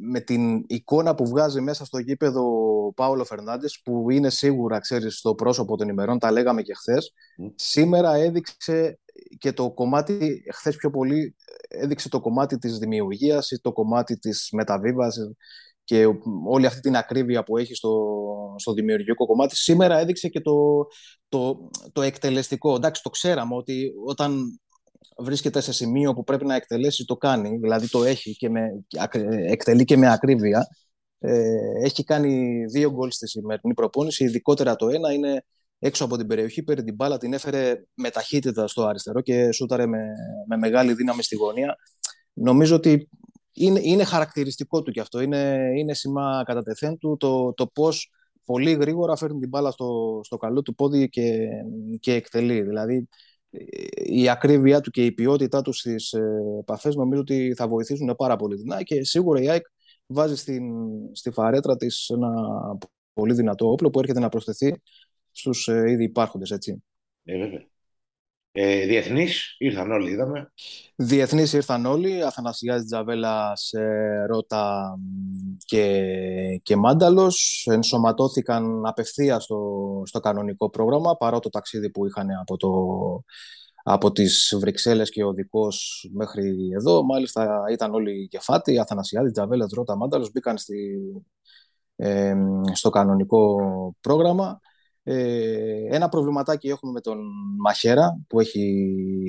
με 0.00 0.20
την 0.20 0.64
εικόνα 0.66 1.14
που 1.14 1.26
βγάζει 1.26 1.60
μέσα 1.60 1.84
στο 1.84 1.98
γήπεδο 1.98 2.42
ο 2.86 2.92
Πάολο 2.92 3.24
Φερνάντες, 3.24 3.80
που 3.84 4.10
είναι 4.10 4.30
σίγουρα, 4.30 4.78
ξέρεις, 4.78 5.18
στο 5.18 5.34
πρόσωπο 5.34 5.76
των 5.76 5.88
ημερών, 5.88 6.18
τα 6.18 6.30
λέγαμε 6.30 6.62
και 6.62 6.74
χθες. 6.74 7.12
Σήμερα 7.54 8.14
έδειξε 8.14 8.98
και 9.38 9.52
το 9.52 9.70
κομμάτι, 9.70 10.44
χθες 10.54 10.76
πιο 10.76 10.90
πολύ, 10.90 11.36
έδειξε 11.68 12.08
το 12.08 12.20
κομμάτι 12.20 12.58
της 12.58 12.78
δημιουργίας 12.78 13.50
ή 13.50 13.60
το 13.60 13.72
κομμάτι 13.72 14.18
της 14.18 14.48
μεταβίβασης 14.52 15.36
και 15.84 16.06
όλη 16.46 16.66
αυτή 16.66 16.80
την 16.80 16.96
ακρίβεια 16.96 17.42
που 17.42 17.56
έχει 17.56 17.74
στο, 17.74 18.14
στο 18.56 18.72
δημιουργικό 18.72 19.26
κομμάτι. 19.26 19.56
Σήμερα 19.56 19.98
έδειξε 19.98 20.28
και 20.28 20.40
το, 20.40 20.86
το, 21.28 21.70
το 21.92 22.02
εκτελεστικό. 22.02 22.74
Εντάξει, 22.74 23.02
το 23.02 23.10
ξέραμε 23.10 23.54
ότι 23.54 23.92
όταν 24.06 24.60
βρίσκεται 25.18 25.60
σε 25.60 25.72
σημείο 25.72 26.14
που 26.14 26.24
πρέπει 26.24 26.46
να 26.46 26.54
εκτελέσει, 26.54 27.04
το 27.04 27.16
κάνει. 27.16 27.56
Δηλαδή 27.56 27.88
το 27.88 28.04
έχει 28.04 28.36
και 28.36 28.48
με, 28.48 28.84
εκτελεί 29.46 29.84
και 29.84 29.96
με 29.96 30.12
ακρίβεια. 30.12 30.66
Ε, 31.18 31.84
έχει 31.84 32.04
κάνει 32.04 32.64
δύο 32.64 32.90
γκολ 32.90 33.10
στη 33.10 33.28
σημερινή 33.28 33.74
προπόνηση. 33.74 34.24
Ειδικότερα 34.24 34.76
το 34.76 34.88
ένα 34.88 35.12
είναι 35.12 35.44
έξω 35.78 36.04
από 36.04 36.16
την 36.16 36.26
περιοχή, 36.26 36.62
πήρε 36.62 36.82
την 36.82 36.94
μπάλα, 36.94 37.18
την 37.18 37.32
έφερε 37.32 37.82
με 37.94 38.10
ταχύτητα 38.10 38.66
στο 38.66 38.84
αριστερό 38.86 39.20
και 39.20 39.52
σούταρε 39.52 39.86
με, 39.86 40.04
με 40.48 40.56
μεγάλη 40.56 40.94
δύναμη 40.94 41.22
στη 41.22 41.36
γωνία. 41.36 41.76
Νομίζω 42.32 42.76
ότι 42.76 43.08
είναι, 43.52 43.80
είναι 43.82 44.04
χαρακτηριστικό 44.04 44.82
του 44.82 44.90
κι 44.90 45.00
αυτό. 45.00 45.20
Είναι, 45.20 45.70
είναι 45.76 45.94
σήμα 45.94 46.42
κατά 46.46 46.62
τεθέν 46.62 46.98
του 46.98 47.16
το, 47.16 47.52
το 47.52 47.66
πώς 47.66 48.10
πολύ 48.44 48.72
γρήγορα 48.72 49.16
φέρνει 49.16 49.38
την 49.38 49.48
μπάλα 49.48 49.70
στο, 49.70 50.20
στο 50.22 50.36
καλό 50.36 50.62
του 50.62 50.74
πόδι 50.74 51.08
και, 51.08 51.48
και 52.00 52.12
εκτελεί. 52.12 52.62
Δηλαδή 52.62 53.08
η 54.04 54.28
ακρίβειά 54.28 54.80
του 54.80 54.90
και 54.90 55.04
η 55.04 55.12
ποιότητά 55.12 55.62
του 55.62 55.72
στις 55.72 56.12
ε, 56.12 56.40
επαφές 56.60 56.94
νομίζω 56.94 57.20
ότι 57.20 57.54
θα 57.56 57.68
βοηθήσουν 57.68 58.14
πάρα 58.16 58.36
πολύ 58.36 58.56
δυνά 58.56 58.82
και 58.82 59.04
σίγουρα 59.04 59.40
η 59.40 59.48
ΑΕΚ 59.48 59.66
βάζει 60.06 60.36
στην, 60.36 60.64
στη 61.12 61.30
φαρέτρα 61.30 61.76
της 61.76 62.08
ένα 62.08 62.30
πολύ 63.12 63.34
δυνατό 63.34 63.70
όπλο 63.70 63.90
που 63.90 63.98
έρχεται 63.98 64.20
να 64.20 64.28
προσθεθεί 64.28 64.82
στους 65.36 65.68
ε, 65.68 65.90
ήδη 65.90 66.04
υπάρχοντες, 66.04 66.50
έτσι. 66.50 66.82
Ε, 67.24 67.38
βέβαια. 67.38 67.66
Ε, 68.58 68.86
διεθνείς 68.86 69.56
ήρθαν 69.58 69.90
όλοι, 69.90 70.10
είδαμε. 70.10 70.52
Διεθνείς 70.96 71.52
ήρθαν 71.52 71.86
όλοι, 71.86 72.22
Αθανασιάς 72.22 72.84
Τζαβέλας, 72.84 73.70
Ρώτα 74.26 74.96
και, 75.64 76.60
και 76.62 76.76
Μάνταλος. 76.76 77.66
Ενσωματώθηκαν 77.70 78.86
απευθείας 78.86 79.44
στο, 79.44 80.02
στο 80.04 80.20
κανονικό 80.20 80.70
πρόγραμμα, 80.70 81.16
παρά 81.16 81.38
το 81.38 81.48
ταξίδι 81.48 81.90
που 81.90 82.06
είχαν 82.06 82.28
από, 82.40 82.56
το, 82.56 82.70
από 83.82 84.12
τις 84.12 84.56
Βρυξέλλες 84.60 85.10
και 85.10 85.24
ο 85.24 85.32
δικός 85.32 86.08
μέχρι 86.12 86.70
εδώ. 86.74 87.04
Μάλιστα 87.04 87.62
ήταν 87.72 87.94
όλοι 87.94 88.28
κεφάτοι, 88.28 88.78
Αθανασιάδης, 88.78 89.32
Τζαβέλας, 89.32 89.72
Ρώτα, 89.72 89.96
Μάνταλος, 89.96 90.30
μπήκαν 90.32 90.58
στη, 90.58 90.98
ε, 91.96 92.34
στο 92.72 92.90
κανονικό 92.90 93.56
πρόγραμμα. 94.00 94.60
Ε, 95.08 95.94
ένα 95.94 96.08
προβληματάκι 96.08 96.68
έχουμε 96.68 96.92
με 96.92 97.00
τον 97.00 97.18
Μαχέρα 97.58 98.20
που 98.28 98.40
έχει, 98.40 98.86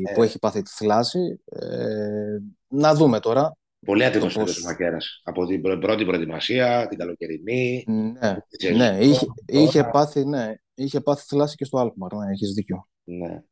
ε. 0.10 0.13
που 0.13 0.24
έχει 0.24 0.39
πάθει 0.39 0.62
τη 0.62 0.72
θλάση. 0.72 1.41
Ε, 1.46 2.38
να 2.67 2.93
δούμε 2.93 3.19
τώρα. 3.19 3.57
Πολύ 3.86 4.05
άτυχος 4.05 4.34
πώς... 4.34 4.63
ο 4.63 4.67
Μαχέρας. 4.67 5.22
Από 5.24 5.46
την 5.46 5.62
πρώτη 5.62 6.05
προετοιμασία, 6.05 6.88
την 6.88 6.98
καλοκαιρινή. 6.98 7.84
Ναι, 7.88 8.38
ναι 8.75 8.98
είχε, 9.01 9.25
είχε, 9.46 9.84
πάθει, 9.84 10.25
ναι, 10.25 10.53
είχε 10.74 11.01
πάθει 11.01 11.25
θλάση 11.27 11.55
και 11.55 11.65
στο 11.65 11.77
Αλκμαρ, 11.77 12.13
ναι, 12.13 12.31
έχεις 12.31 12.53
δίκιο. 12.53 12.88
Ναι. 13.03 13.43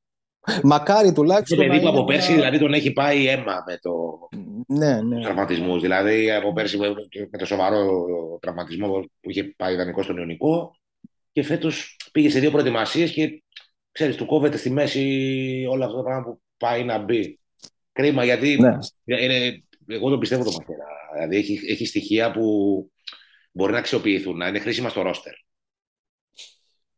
Μακάρι 0.64 1.12
τουλάχιστον. 1.12 1.58
Το 1.58 1.64
παιδί 1.64 1.82
που 1.82 1.88
από 1.88 2.04
πέρσι 2.04 2.34
δηλαδή 2.34 2.60
τον 2.60 2.74
έχει 2.74 2.92
πάει 2.92 3.28
αίμα 3.28 3.64
με 3.68 3.78
το. 3.82 3.92
ναι, 4.68 5.02
ναι. 5.02 5.22
τραυματισμούς. 5.22 5.82
Δηλαδή, 5.82 6.32
από 6.32 6.54
πέρσι 6.54 6.78
με 7.32 7.38
το 7.38 7.46
σοβαρό 7.46 8.08
τραυματισμό 8.42 9.00
που 9.22 9.30
είχε 9.30 9.54
πάει 9.58 9.74
ιδανικό 9.74 10.04
στον 10.04 10.18
Ιωνικό 10.18 10.76
και 11.36 11.44
φέτος 11.44 11.98
πήγε 12.12 12.30
σε 12.30 12.40
δύο 12.40 12.52
προετοιμασίες 12.52 13.12
και 13.12 13.44
ξέρεις, 13.92 14.16
του 14.16 14.26
κόβεται 14.26 14.58
στη 14.58 14.70
μέση 14.70 15.66
όλο 15.70 15.86
αυτό 15.86 15.98
το 15.98 16.04
πράγμα 16.04 16.24
που 16.24 16.42
πάει 16.58 16.84
να 16.84 16.98
μπει. 16.98 17.40
Κρίμα 17.92 18.24
γιατί 18.24 18.58
ναι. 18.62 18.78
είναι, 19.22 19.64
εγώ 19.88 20.10
το 20.10 20.18
πιστεύω 20.18 20.44
το 20.44 20.52
μαχαίρα. 20.52 20.86
Δηλαδή 21.14 21.38
έχει, 21.38 21.60
έχει 21.72 21.86
στοιχεία 21.86 22.32
που 22.32 22.44
μπορεί 23.52 23.72
να 23.72 23.78
αξιοποιηθούν, 23.78 24.38
να 24.38 24.48
είναι 24.48 24.60
χρήσιμα 24.60 24.90
στο 24.90 25.02
ρόστερ. 25.02 25.34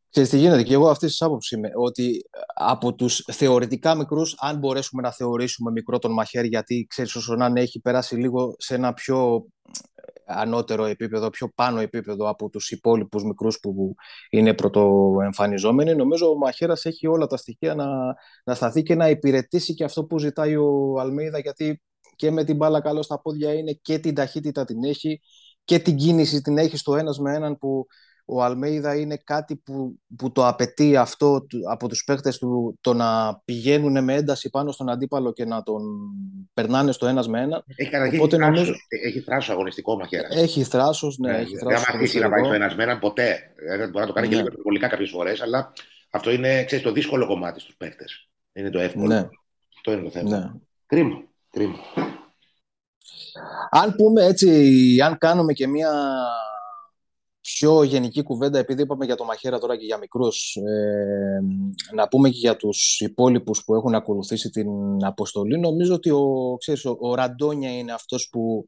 Ξέρεις 0.10 0.30
τι 0.30 0.38
γίνεται 0.38 0.64
και 0.64 0.74
εγώ 0.74 0.90
αυτής 0.90 1.10
της 1.10 1.22
άποψης 1.22 1.52
είμαι 1.52 1.70
ότι 1.76 2.22
από 2.54 2.96
τους 2.96 3.26
θεωρητικά 3.32 3.96
μικρούς 3.96 4.36
αν 4.40 4.58
μπορέσουμε 4.58 5.02
να 5.02 5.12
θεωρήσουμε 5.12 5.72
μικρό 5.72 6.00
τον 6.00 6.14
Μαχαίρ 6.14 6.46
γιατί 6.46 6.86
ξέρεις 6.90 7.16
όσο 7.16 7.36
να 7.36 7.52
έχει 7.56 7.80
περάσει 7.80 8.16
λίγο 8.16 8.56
σε 8.58 8.76
ένα 8.76 8.94
πιο 8.94 9.46
ανώτερο 10.28 10.86
επίπεδο, 10.86 11.30
πιο 11.30 11.52
πάνω 11.56 11.80
επίπεδο 11.80 12.30
από 12.30 12.50
τους 12.50 12.72
υπόλοιπους 12.72 13.24
μικρούς 13.24 13.60
που 13.60 13.96
είναι 14.30 14.54
πρωτοεμφανιζόμενοι 14.54 15.96
νομίζω 15.96 16.30
ο 16.30 16.38
Μαχαίρας 16.38 16.86
έχει 16.86 17.08
όλα 17.08 17.28
τα 17.28 17.38
στοιχεία 17.38 17.76
να, 17.76 17.88
να 18.44 18.56
σταθεί 18.56 18.84
και 18.84 18.96
να 18.96 19.10
υπηρετήσει 19.10 19.74
και 19.74 19.84
αυτό 19.84 20.06
που 20.06 20.20
ζητάει 20.20 20.56
ο 20.56 21.00
Αλμέιδα 21.00 21.40
γιατί 21.40 21.82
και 22.16 22.32
με 22.32 22.44
την 22.44 22.56
μπάλα 22.56 22.82
καλό 22.82 23.02
στα 23.02 23.22
πόδια 23.22 23.54
είναι 23.54 23.72
και 23.72 24.00
την 24.00 24.16
ταχύτητα 24.16 24.66
την 24.66 24.84
έχει 24.84 25.22
και 25.64 25.80
την 25.80 25.96
κίνηση 25.96 26.42
την 26.42 26.58
έχει 26.58 26.78
στο 26.78 26.96
ένας 26.96 27.20
με 27.20 27.34
έναν 27.34 27.58
που 27.58 27.86
ο 28.30 28.44
Αλμέιδα 28.44 29.00
είναι 29.00 29.18
κάτι 29.24 29.56
που, 29.56 30.00
που 30.18 30.32
το 30.32 30.48
απαιτεί 30.48 30.96
αυτό 30.96 31.46
από 31.70 31.88
τους 31.88 32.04
παίκτες 32.04 32.38
του 32.38 32.78
το 32.82 32.94
να 32.94 33.42
πηγαίνουν 33.46 34.04
με 34.04 34.14
ένταση 34.14 34.50
πάνω 34.50 34.72
στον 34.72 34.90
αντίπαλο 34.90 35.34
και 35.34 35.46
να 35.46 35.64
τον 35.64 35.84
περνάνε 36.54 36.92
στο 36.92 37.08
ένας 37.08 37.28
με 37.28 37.42
ένα. 37.42 37.64
Έχει, 37.76 38.16
Οπότε, 38.16 38.36
έχει, 38.36 38.46
νομίζω... 38.46 38.74
έχει 39.06 39.20
θράσος 39.20 39.50
αγωνιστικό 39.50 39.98
μαχαίρας. 39.98 40.36
Έχει 40.36 40.64
θράσος, 40.64 41.18
ναι. 41.18 41.32
ναι 41.32 41.38
έχει 41.38 41.58
θράσος 41.58 41.86
δεν 41.86 41.96
αφήσει 41.96 42.20
να 42.20 42.30
πάει 42.30 42.44
στο 42.44 42.54
ένας 42.54 42.76
με 42.76 42.84
έναν 42.84 43.00
ποτέ. 43.00 43.40
Δεν 43.78 43.90
μπορεί 43.90 44.00
να 44.00 44.08
το 44.08 44.14
κάνει 44.14 44.28
ναι. 44.28 44.34
και 44.34 44.40
λίγο 44.40 44.52
υπερβολικά 44.52 44.88
κάποιες 44.88 45.10
φορές, 45.10 45.42
αλλά 45.42 45.74
αυτό 46.10 46.32
είναι 46.32 46.64
ξέρεις, 46.64 46.86
το 46.86 46.92
δύσκολο 46.92 47.28
κομμάτι 47.28 47.60
στους 47.60 47.76
παίκτες. 47.76 48.30
Είναι 48.54 48.70
το 48.70 48.80
εύκολο. 48.80 49.08
Ναι. 49.08 49.28
Αυτό 49.76 49.92
είναι 49.92 50.02
το 50.02 50.10
θέμα. 50.10 50.30
Ναι. 50.30 50.52
Κρίμα. 50.86 51.24
Κρίμα. 51.52 51.78
Αν 53.70 53.96
πούμε 53.96 54.26
έτσι, 54.26 55.02
αν 55.04 55.18
κάνουμε 55.18 55.54
και 55.54 55.68
μία 55.68 55.92
πιο 57.58 57.84
γενική 57.84 58.24
κουβέντα, 58.24 58.60
επειδή 58.60 58.82
είπαμε 58.82 59.06
για 59.06 59.16
το 59.16 59.24
μαχαίρα 59.26 59.60
τώρα 59.60 59.78
και 59.78 59.86
για 59.86 59.98
μικρούς, 59.98 60.56
ε, 60.56 61.40
να 61.96 62.08
πούμε 62.08 62.30
και 62.30 62.38
για 62.38 62.56
τους 62.56 63.00
υπόλοιπους 63.00 63.64
που 63.64 63.76
έχουν 63.76 63.96
ακολουθήσει 63.96 64.50
την 64.50 64.70
αποστολή. 65.06 65.60
Νομίζω 65.60 65.94
ότι 65.94 66.10
ο, 66.10 66.56
ξέρεις, 66.60 66.86
ο, 66.86 66.98
ο 67.00 67.16
Ραντόνια 67.16 67.78
είναι 67.78 67.94
αυτός 67.94 68.30
που 68.32 68.68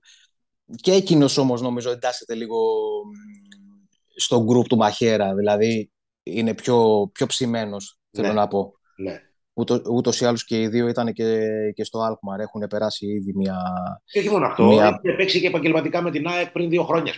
και 0.76 0.92
εκείνος 0.92 1.38
όμως 1.38 1.62
νομίζω 1.62 1.92
εντάσσεται 1.92 2.36
λίγο 2.36 2.58
στο 4.16 4.44
γκρουπ 4.44 4.68
του 4.68 4.78
μαχαίρα, 4.78 5.36
δηλαδή 5.36 5.92
είναι 6.24 6.54
πιο, 6.54 7.10
πιο 7.14 7.26
ψημένος, 7.26 8.00
θέλω 8.12 8.28
ναι. 8.28 8.34
να 8.34 8.48
πω. 8.48 8.74
Ναι. 8.98 9.22
Ούτως, 9.54 9.82
ούτως 9.92 10.22
ή 10.22 10.26
άλλως 10.26 10.46
και 10.46 10.62
οι 10.62 10.68
δύο 10.68 10.88
ήταν 10.88 11.14
και, 11.14 11.48
και 11.76 11.84
στο 11.84 12.00
Αλκμαρ, 12.00 12.40
έχουν 12.40 12.68
περάσει 12.70 13.06
ήδη 13.06 13.34
μια... 13.36 13.58
Και 14.06 14.20
όχι 14.20 14.30
μόνο 14.30 14.46
αυτό, 14.46 14.66
μια... 14.66 15.00
έχει 15.04 15.16
παίξει 15.16 15.40
και 15.42 15.48
επαγγελματικά 15.48 16.02
με 16.02 16.12
την 16.12 16.28
ΑΕΚ 16.28 16.52
πριν 16.52 16.70
δύο 16.70 16.84
χρόνια. 16.84 17.14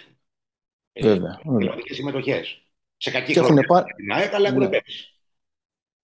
Βέβαια. 0.99 1.39
Επαγγελματικές 1.43 1.95
συμμετοχές. 1.95 2.61
Σε 2.97 3.11
κακή 3.11 3.33
χρονιά 3.33 3.63
πά... 3.63 3.83
την 3.83 4.11
ΑΕΚ, 4.11 4.33
αλλά 4.33 4.47
έχουν 4.47 4.59
ναι. 4.59 4.69
παίξει. 4.69 5.05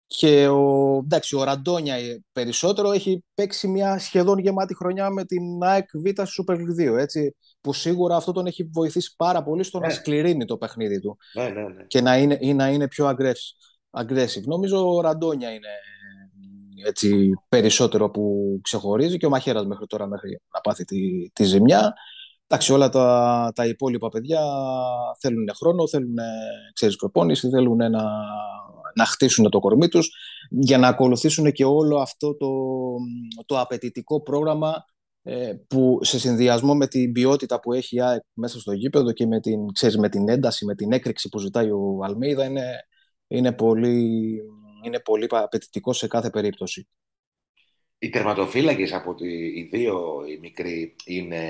Και 0.08 0.48
ο, 0.48 0.98
εντάξει, 1.04 1.36
ο 1.36 1.44
Ραντόνια 1.44 1.96
περισσότερο 2.32 2.92
έχει 2.92 3.24
παίξει 3.34 3.68
μια 3.68 4.00
σχεδόν 4.00 4.40
γεμάτη 4.40 4.76
χρονιά 4.76 5.10
με 5.10 5.26
την 5.26 5.64
ΑΕΚ 5.64 5.90
Β 5.94 6.06
Super 6.06 6.54
League 6.54 6.94
2, 6.94 6.98
έτσι, 6.98 7.36
που 7.62 7.74
σίγουρα 7.74 8.16
αυτό 8.16 8.32
τον 8.32 8.46
έχει 8.46 8.64
βοηθήσει 8.64 9.14
πάρα 9.16 9.44
πολύ 9.44 9.64
στο 9.64 9.80
ναι. 9.80 9.88
να 9.88 9.94
σκληρύνει 9.94 10.46
το 10.46 10.58
παιχνίδι 10.58 11.00
του 11.00 11.18
ναι, 11.34 11.50
ναι, 11.50 11.62
ναι. 11.62 11.84
και 11.88 12.02
να 12.02 12.18
είναι, 12.18 12.38
ή 12.42 12.54
να 12.54 12.68
είναι 12.68 12.88
πιο 12.88 13.16
aggressive. 13.92 14.44
Νομίζω 14.46 14.96
ο 14.96 15.02
Ραντόνια 15.02 15.50
είναι 15.50 15.70
έτσι, 16.86 17.34
περισσότερο 17.50 18.10
που 18.10 18.60
ξεχωρίζει 18.64 19.18
και 19.18 19.26
ο 19.26 19.30
Μαχαίρας 19.30 19.66
μέχρι 19.66 19.86
τώρα 19.88 20.08
μέχρι 20.08 20.42
να 20.54 20.60
πάθει 20.60 20.84
τη, 20.84 21.30
τη 21.34 21.44
ζημιά. 21.44 21.94
Εντάξει, 22.50 22.74
όλα 22.74 22.90
τα, 22.90 23.52
τα 23.56 23.66
υπόλοιπα 23.66 24.10
παιδιά 24.10 24.42
θέλουν 25.20 25.50
χρόνο, 25.56 25.88
θέλουν 25.88 26.16
ξέρεις, 26.74 26.96
προπόνηση, 26.96 27.50
θέλουν 27.50 27.78
να, 27.78 27.90
να 28.96 29.06
χτίσουν 29.06 29.50
το 29.50 29.60
κορμί 29.60 29.88
τους 29.88 30.12
για 30.50 30.78
να 30.78 30.88
ακολουθήσουν 30.88 31.52
και 31.52 31.66
όλο 31.66 31.98
αυτό 31.98 32.36
το, 32.36 32.50
το 33.46 33.60
απαιτητικό 33.60 34.22
πρόγραμμα 34.22 34.86
ε, 35.24 35.54
που 35.68 36.00
σε 36.02 36.20
συνδυασμό 36.20 36.76
με 36.76 36.88
την 36.88 37.12
ποιότητα 37.12 37.60
που 37.60 37.74
έχει 37.74 37.96
η 37.96 38.02
ΑΕΚ 38.02 38.22
μέσα 38.34 38.60
στο 38.60 38.72
γήπεδο 38.72 39.12
και 39.12 39.26
με 39.26 39.40
την, 39.40 39.72
ξέρεις, 39.72 39.98
με 39.98 40.10
την 40.10 40.30
ένταση, 40.30 40.66
με 40.66 40.76
την 40.76 40.92
έκρηξη 40.92 41.30
που 41.30 41.40
ζητάει 41.40 41.70
ο 41.72 42.00
Αλμέιδα 42.04 42.46
είναι, 42.46 42.76
είναι 43.28 43.52
πολύ 43.54 44.40
είναι 44.84 45.00
πολύ 45.00 45.28
απαιτητικό 45.30 45.94
σε 45.94 46.08
κάθε 46.08 46.30
περίπτωση. 46.30 46.88
Οι 48.00 48.10
τερματοφύλακες 48.10 48.94
από 48.94 49.16
τη, 49.16 49.28
οι 49.60 49.68
δύο 49.72 50.26
οι 50.28 50.38
μικροί 50.38 50.96
είναι. 51.06 51.42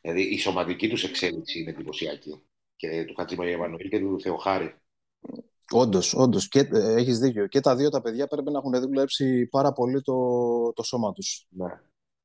Δηλαδή 0.00 0.22
η 0.22 0.38
σωματική 0.38 0.88
τους 0.88 1.04
εξέλιξη 1.04 1.60
είναι 1.60 1.70
εντυπωσιακή. 1.70 2.42
Και 2.76 3.04
του 3.04 3.14
Χατζήμα 3.14 3.48
Ιεμανουήλ 3.48 3.88
και 3.88 3.98
του 3.98 4.20
Θεοχάρη. 4.20 4.74
Όντως, 5.70 6.14
όντως. 6.14 6.48
Ε, 6.52 6.68
Έχεις 6.96 7.18
δίκιο. 7.18 7.46
Και 7.46 7.60
τα 7.60 7.76
δύο 7.76 7.88
τα 7.88 8.00
παιδιά 8.00 8.26
πρέπει 8.26 8.50
να 8.50 8.58
έχουν 8.58 8.80
δουλέψει 8.80 9.46
πάρα 9.46 9.72
πολύ 9.72 10.02
το, 10.02 10.14
το 10.72 10.82
σώμα 10.82 11.12
τους. 11.12 11.46
Ναι. 11.48 11.80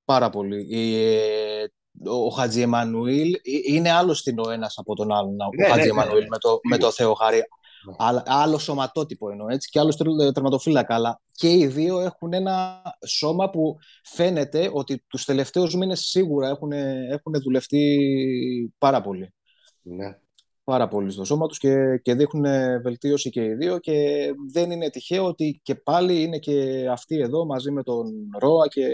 Πάρα 0.06 0.30
πολύ. 0.30 0.68
Ε, 0.72 1.66
ο 2.06 2.30
Χατζη 2.30 2.62
Εμμανουήλ 2.62 3.34
ε, 3.34 3.40
είναι 3.66 3.92
άλλος 3.92 4.20
στην 4.20 4.40
ο 4.40 4.50
ένας 4.50 4.78
από 4.78 4.96
τον 4.96 5.12
άλλον. 5.12 5.36
Ναι, 5.36 5.66
ο 5.66 5.70
Χατζη 5.70 5.92
ναι, 5.92 6.04
ναι, 6.04 6.28
με, 6.28 6.38
το, 6.38 6.60
με 6.70 6.78
το 6.78 6.92
Θεοχάρη. 6.92 7.44
Ναι. 7.86 8.22
Άλλο 8.26 8.58
σωματότυπο 8.58 9.30
εννοώ 9.30 9.48
έτσι 9.50 9.70
και 9.70 9.80
άλλο 9.80 9.94
τερματοφύλακα. 10.34 10.96
Αλλά 10.96 11.22
και 11.32 11.50
οι 11.54 11.68
δύο 11.68 12.00
έχουν 12.00 12.34
ένα 12.34 12.82
σώμα 13.06 13.50
που 13.50 13.76
φαίνεται 14.04 14.70
ότι 14.74 15.04
τους 15.08 15.26
τελευταίους 15.26 15.76
μήνες 15.76 16.00
σίγουρα 16.00 16.50
έχουν, 16.50 16.72
έχουν 16.72 17.34
δουλευτεί 17.44 18.74
πάρα 18.78 19.02
πολύ. 19.02 19.34
Ναι. 19.82 20.18
Πάρα 20.64 20.88
πολύ 20.88 21.12
στο 21.12 21.24
σώμα 21.24 21.48
τους 21.48 21.58
και, 21.58 21.98
και 22.02 22.14
δείχνουν 22.14 22.46
βελτίωση 22.82 23.30
και 23.30 23.44
οι 23.44 23.54
δύο 23.54 23.80
και 23.80 24.28
δεν 24.52 24.72
είναι 24.72 24.90
τυχαίο 24.90 25.26
ότι 25.26 25.60
και 25.64 25.76
πάλι 25.76 26.22
είναι 26.22 26.38
και 26.38 26.88
αυτοί 26.92 27.20
εδώ 27.20 27.46
μαζί 27.46 27.72
με 27.72 27.84
τον 27.84 28.12
Ρόα 28.40 28.68
και, 28.68 28.88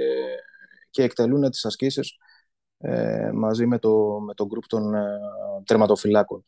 και 0.90 1.04
εκτελούν 1.04 1.50
τις 1.50 1.66
ασκήσεις 1.66 2.18
ε, 2.78 3.32
μαζί 3.34 3.66
με 3.66 3.80
το, 3.80 4.20
με 4.26 4.34
το 4.34 4.46
γκρουπ 4.46 4.68
των 4.68 4.94
ε, 4.94 5.20
τερματοφυλάκων. 5.66 6.46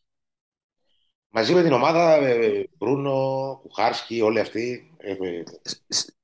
Μαζί 1.32 1.54
με 1.54 1.62
την 1.62 1.72
ομάδα, 1.72 2.14
ε, 2.14 2.68
Μπρούνο, 2.78 3.58
Κουχάρσκι, 3.62 4.20
όλοι 4.20 4.40
αυτοί. 4.40 4.94
Ε, 4.98 5.42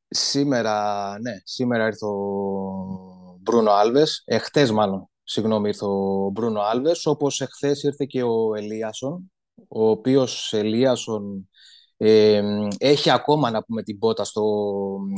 σήμερα, 0.08 1.08
ναι, 1.20 1.32
σήμερα 1.44 1.86
ήρθε 1.86 2.06
ο 2.06 3.38
Μπρούνο 3.40 3.70
Άλβες, 3.70 4.22
εχθές 4.24 4.70
μάλλον, 4.70 5.08
συγγνώμη, 5.24 5.68
ήρθε 5.68 5.84
ο 5.84 6.30
Μπρούνο 6.32 6.60
Άλβες, 6.60 7.06
όπως 7.06 7.40
εχθές 7.40 7.82
ήρθε 7.82 8.04
και 8.04 8.22
ο 8.22 8.54
Ελίασον, 8.54 9.32
ο 9.68 9.88
οποίος 9.88 10.52
Ελίασον 10.52 11.48
ε, 11.96 12.42
έχει 12.78 13.10
ακόμα 13.10 13.50
να 13.50 13.64
πούμε 13.64 13.82
την 13.82 13.98
πότα 13.98 14.24
στο, 14.24 14.42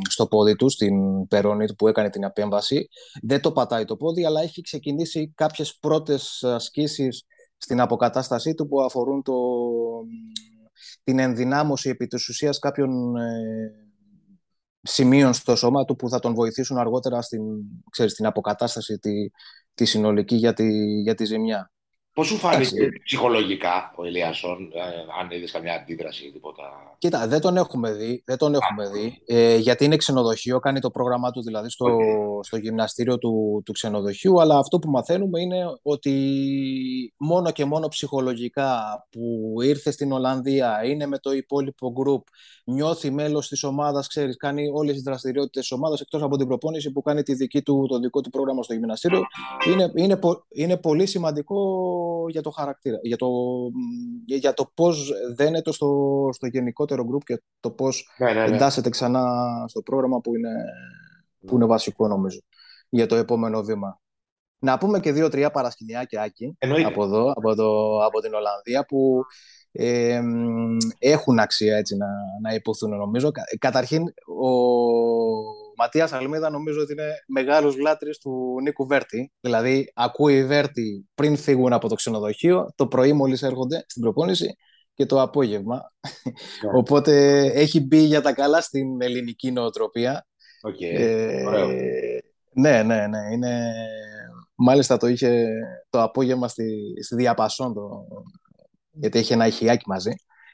στο 0.08 0.26
πόδι 0.26 0.56
του, 0.56 0.68
στην 0.68 1.28
περόνη 1.28 1.66
του 1.66 1.74
που 1.74 1.88
έκανε 1.88 2.10
την 2.10 2.24
απέμβαση. 2.24 2.88
Δεν 3.22 3.40
το 3.40 3.52
πατάει 3.52 3.84
το 3.84 3.96
πόδι, 3.96 4.24
αλλά 4.24 4.42
έχει 4.42 4.60
ξεκινήσει 4.60 5.32
κάποιες 5.34 5.76
πρώτες 5.80 6.44
ασκήσεις 6.44 7.24
στην 7.58 7.80
αποκατάστασή 7.80 8.54
του 8.54 8.68
που 8.68 8.82
αφορούν 8.82 9.22
το, 9.22 9.34
την 11.04 11.18
ενδυνάμωση 11.18 11.88
επί 11.88 12.06
της 12.06 12.28
ουσίας 12.28 12.58
κάποιων 12.58 13.16
ε, 13.16 13.72
σημείων 14.82 15.32
στο 15.32 15.56
σώμα 15.56 15.84
του 15.84 15.96
που 15.96 16.08
θα 16.08 16.18
τον 16.18 16.34
βοηθήσουν 16.34 16.78
αργότερα 16.78 17.22
στην, 17.22 17.42
ξέρεις, 17.90 18.12
στην 18.12 18.26
αποκατάσταση 18.26 18.98
τη, 18.98 19.12
τη 19.74 19.84
συνολική 19.84 20.36
για 20.36 20.52
τη, 20.52 21.00
για 21.00 21.14
τη 21.14 21.24
ζημιά. 21.24 21.72
Πώς 22.18 22.26
σου 22.26 22.36
φάνηκε 22.36 22.88
ψυχολογικά 23.04 23.92
ο 23.96 24.04
Ελίασον, 24.04 24.70
ε, 24.74 24.80
αν 25.20 25.30
είδες 25.30 25.50
καμιά 25.50 25.74
αντίδραση 25.74 26.26
ή 26.26 26.32
τίποτα; 26.32 26.62
Κοίτα, 26.98 27.26
δεν 27.28 27.40
τον 27.40 27.56
έχουμε 27.56 27.92
δει. 27.92 28.22
Δεν 28.26 28.36
τον 28.36 28.54
έχουμε 28.54 28.88
δει 28.88 29.22
ε, 29.26 29.56
γιατί 29.56 29.84
είναι 29.84 29.96
ξενοδοχείο, 29.96 30.58
κάνει 30.58 30.80
το 30.80 30.90
πρόγραμμά 30.90 31.30
του 31.30 31.42
δηλαδή 31.42 31.70
στο, 31.70 31.86
στο 32.42 32.56
γυμναστήριο 32.56 33.18
του, 33.18 33.62
του 33.64 33.72
ξενοδοχείου. 33.72 34.40
Αλλά 34.40 34.58
αυτό 34.58 34.78
που 34.78 34.90
μαθαίνουμε 34.90 35.40
είναι 35.40 35.64
ότι 35.82 36.14
μόνο 37.16 37.50
και 37.50 37.64
μόνο 37.64 37.88
ψυχολογικά 37.88 39.06
που 39.10 39.52
ήρθε 39.62 39.90
στην 39.90 40.12
Ολλανδία, 40.12 40.84
είναι 40.84 41.06
με 41.06 41.18
το 41.18 41.32
υπόλοιπο 41.32 41.92
group, 41.96 42.22
νιώθει 42.64 43.10
μέλος 43.10 43.48
της 43.48 43.64
ομάδας, 43.64 44.06
ξέρεις, 44.06 44.36
κάνει 44.36 44.70
όλες 44.72 44.94
τις 44.94 45.02
δραστηριότητες 45.02 45.62
της 45.62 45.72
ομάδας 45.72 46.00
εκτός 46.00 46.22
από 46.22 46.36
την 46.36 46.46
προπόνηση 46.46 46.92
που 46.92 47.02
κάνει 47.02 47.22
τη 47.22 47.34
δική 47.34 47.62
του, 47.62 47.86
το 47.88 47.98
δικό 47.98 48.20
του 48.20 48.30
πρόγραμμα 48.30 48.62
στο 48.62 48.74
γυμναστήριο. 48.74 49.22
Είναι, 49.66 49.92
είναι, 49.94 50.18
είναι 50.48 50.76
πολύ 50.76 51.06
σημαντικό 51.06 51.56
για 52.28 52.42
το 52.42 52.50
χαρακτήρα, 52.50 52.98
για 53.02 53.16
το, 53.16 53.28
για 54.24 54.54
το 54.54 54.70
πώς 54.74 55.12
δένεται 55.36 55.72
στο, 55.72 56.28
στο 56.32 56.46
γενικότερο 56.46 57.04
γκρουπ 57.04 57.24
και 57.24 57.42
το 57.60 57.70
πώς 57.70 58.08
ναι, 58.18 58.32
ναι, 58.32 58.46
ναι. 58.46 58.54
εντάσσεται 58.54 58.88
ξανά 58.88 59.24
στο 59.68 59.82
πρόγραμμα 59.82 60.20
που 60.20 60.36
είναι, 60.36 60.52
που 61.46 61.54
είναι 61.54 61.66
βασικό 61.66 62.08
νομίζω 62.08 62.40
για 62.88 63.06
το 63.06 63.14
επόμενο 63.14 63.62
βήμα. 63.62 64.00
Να 64.58 64.78
πούμε 64.78 65.00
και 65.00 65.12
δύο-τρία 65.12 65.50
παρασκηνιάκια, 65.50 66.22
Άκη, 66.22 66.56
από 66.86 67.04
εδώ, 67.04 67.30
από, 67.30 67.54
το, 67.54 67.98
από 68.04 68.20
την 68.20 68.34
Ολλανδία, 68.34 68.84
που 68.84 69.22
ε, 69.72 70.20
έχουν 70.98 71.38
αξία 71.38 71.76
έτσι 71.76 71.96
να, 71.96 72.06
να 72.42 72.54
υποθούν 72.54 72.96
νομίζω. 72.96 73.30
Καταρχήν, 73.58 74.02
ο 74.42 74.50
Ματίας 75.78 76.12
Αλμίδα 76.12 76.50
νομίζω 76.50 76.80
ότι 76.80 76.92
είναι 76.92 77.14
μεγάλος 77.26 77.76
λάτρης 77.76 78.18
του 78.18 78.56
Νίκου 78.62 78.86
Βέρτη. 78.86 79.32
Δηλαδή, 79.40 79.92
ακούει 79.94 80.46
Βέρτη 80.46 81.08
πριν 81.14 81.36
φύγουν 81.36 81.72
από 81.72 81.88
το 81.88 81.94
ξενοδοχείο, 81.94 82.72
το 82.74 82.86
πρωί 82.86 83.12
μόλις 83.12 83.42
έρχονται 83.42 83.84
στην 83.86 84.02
προπόνηση 84.02 84.56
και 84.94 85.06
το 85.06 85.22
απόγευμα. 85.22 85.92
Yeah. 86.06 86.10
Ναι. 86.62 86.78
Οπότε 86.78 87.42
έχει 87.54 87.80
μπει 87.80 87.98
για 87.98 88.20
τα 88.20 88.32
καλά 88.32 88.60
στην 88.60 89.02
ελληνική 89.02 89.50
νοοτροπία. 89.50 90.26
Okay. 90.68 90.98
Ε, 90.98 91.42
ναι, 92.52 92.82
ναι, 92.82 93.06
ναι. 93.06 93.18
Είναι... 93.32 93.72
Μάλιστα 94.54 94.96
το 94.96 95.06
είχε 95.06 95.46
το 95.90 96.02
απόγευμα 96.02 96.48
στη, 96.48 96.92
στη 97.02 97.14
Διαπασόν 97.14 97.74
το, 97.74 98.06
γιατί 98.90 99.18
έχει 99.18 99.32
ένα 99.32 99.46
ηχιάκι 99.46 99.88
μαζί. 99.88 100.10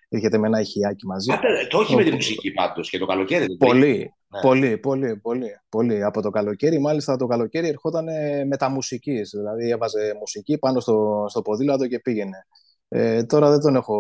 Έρχεται 0.09 0.39
με 0.39 0.47
ένα 0.47 0.61
ηχιάκι 0.61 1.07
μαζί. 1.07 1.31
το 1.69 1.79
όχι 1.79 1.97
με 1.97 2.05
τη 2.05 2.11
μουσική 2.11 2.51
πάντως 2.51 2.91
και 2.91 2.99
το 2.99 3.07
καλοκαίρι. 3.07 3.57
Πολύ, 3.57 4.15
ναι. 4.35 4.41
πολύ, 4.41 4.79
πολύ, 4.79 5.17
πολύ, 5.17 5.61
πολύ. 5.69 6.05
Από 6.05 6.23
το 6.23 6.31
καλοκαίρι, 6.31 6.79
μάλιστα 6.79 7.17
το 7.17 7.27
καλοκαίρι 7.27 7.69
ερχόταν 7.69 8.05
με 8.47 8.57
τα 8.57 8.69
μουσικής. 8.69 9.31
Δηλαδή 9.31 9.71
έβαζε 9.71 10.15
μουσική 10.19 10.59
πάνω 10.59 10.81
στο, 10.81 11.27
στο 11.29 11.43
ποδήλατο 11.43 11.87
και 11.87 12.01
πήγαινε. 12.01 12.47
Ε, 12.89 13.25
τώρα 13.25 13.51
δεν 13.51 13.61
τον 13.61 13.77
έχω 13.77 13.99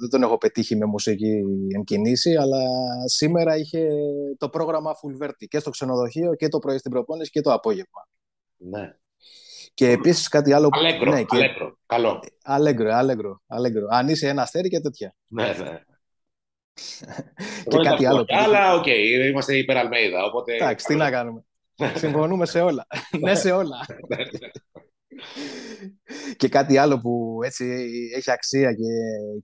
δεν 0.00 0.08
τον 0.10 0.22
έχω 0.22 0.38
πετύχει 0.38 0.76
με 0.76 0.84
μουσική 0.84 1.42
εν 1.74 1.84
κινήσει, 1.84 2.36
αλλά 2.36 2.60
σήμερα 3.04 3.56
είχε 3.56 3.88
το 4.38 4.48
πρόγραμμα 4.48 4.92
full 4.94 5.30
και 5.48 5.58
στο 5.58 5.70
ξενοδοχείο 5.70 6.34
και 6.34 6.48
το 6.48 6.58
πρωί 6.58 6.78
στην 6.78 6.90
προπόνηση 6.90 7.30
και 7.30 7.40
το 7.40 7.52
απόγευμα. 7.52 8.08
Ναι. 8.56 8.96
Και 9.74 9.90
επίσης 9.90 10.28
κάτι 10.28 10.52
άλλο. 10.52 10.68
Αλέγκρο, 10.72 11.10
ναι, 11.10 11.22
και... 11.22 11.36
αλέγκρο. 11.36 11.78
Καλό. 11.86 12.22
Αλέγκρο, 12.42 12.94
αλέγκρο, 12.94 13.42
αλέγκρο. 13.46 13.86
Αν 13.90 14.08
είσαι 14.08 14.28
ένα 14.28 14.42
αστέρι 14.42 14.68
και 14.68 14.80
τέτοια. 14.80 15.14
Ναι, 15.28 15.44
ναι. 15.44 15.82
Και 17.68 17.78
κάτι 17.82 18.06
άλλο. 18.06 18.24
Αλλά 18.28 18.74
οκ, 18.74 18.84
okay, 18.86 19.28
είμαστε 19.30 19.56
υπέρ 19.56 19.79
Αλμέιδα. 19.79 20.24
Οπότε... 20.24 20.54
Εντάξει, 20.54 20.86
τι 20.86 20.94
να 20.94 21.10
κάνουμε. 21.10 21.44
Συμφωνούμε 21.94 22.46
σε 22.46 22.60
όλα. 22.60 22.86
ναι, 23.24 23.34
σε 23.34 23.50
όλα. 23.50 23.76
Ναι, 24.08 24.16
ναι. 24.16 24.48
και 26.36 26.48
κάτι 26.48 26.76
άλλο 26.76 27.00
που 27.00 27.38
έτσι 27.42 27.88
έχει 28.16 28.30
αξία 28.30 28.72
και, 28.72 28.84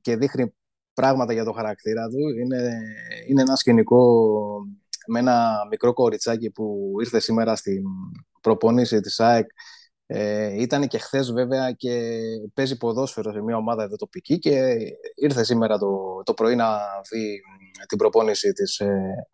και 0.00 0.16
δείχνει 0.16 0.54
πράγματα 0.94 1.32
για 1.32 1.44
το 1.44 1.52
χαρακτήρα 1.52 2.08
του 2.08 2.38
είναι, 2.42 2.80
είναι 3.28 3.40
ένα 3.40 3.56
σκηνικό 3.56 4.26
με 5.06 5.18
ένα 5.18 5.66
μικρό 5.70 5.92
κοριτσάκι 5.92 6.50
που 6.50 6.92
ήρθε 7.00 7.20
σήμερα 7.20 7.56
στην 7.56 7.82
προπόνηση 8.40 9.00
της 9.00 9.20
ΑΕΚ 9.20 9.46
ε, 10.16 10.62
ήταν 10.62 10.86
και 10.86 10.98
χθες 10.98 11.32
βέβαια 11.32 11.72
και 11.72 12.20
παίζει 12.54 12.76
ποδόσφαιρο 12.76 13.32
σε 13.32 13.40
μια 13.40 13.56
ομάδα 13.56 13.82
εδώ 13.82 13.96
τοπική 13.96 14.38
και 14.38 14.76
ήρθε 15.14 15.44
σήμερα 15.44 15.78
το, 15.78 16.22
το 16.24 16.34
πρωί 16.34 16.54
να 16.56 16.78
δει 17.10 17.40
την 17.88 17.98
προπόνηση 17.98 18.52
της, 18.52 18.78
ε, 18.78 19.26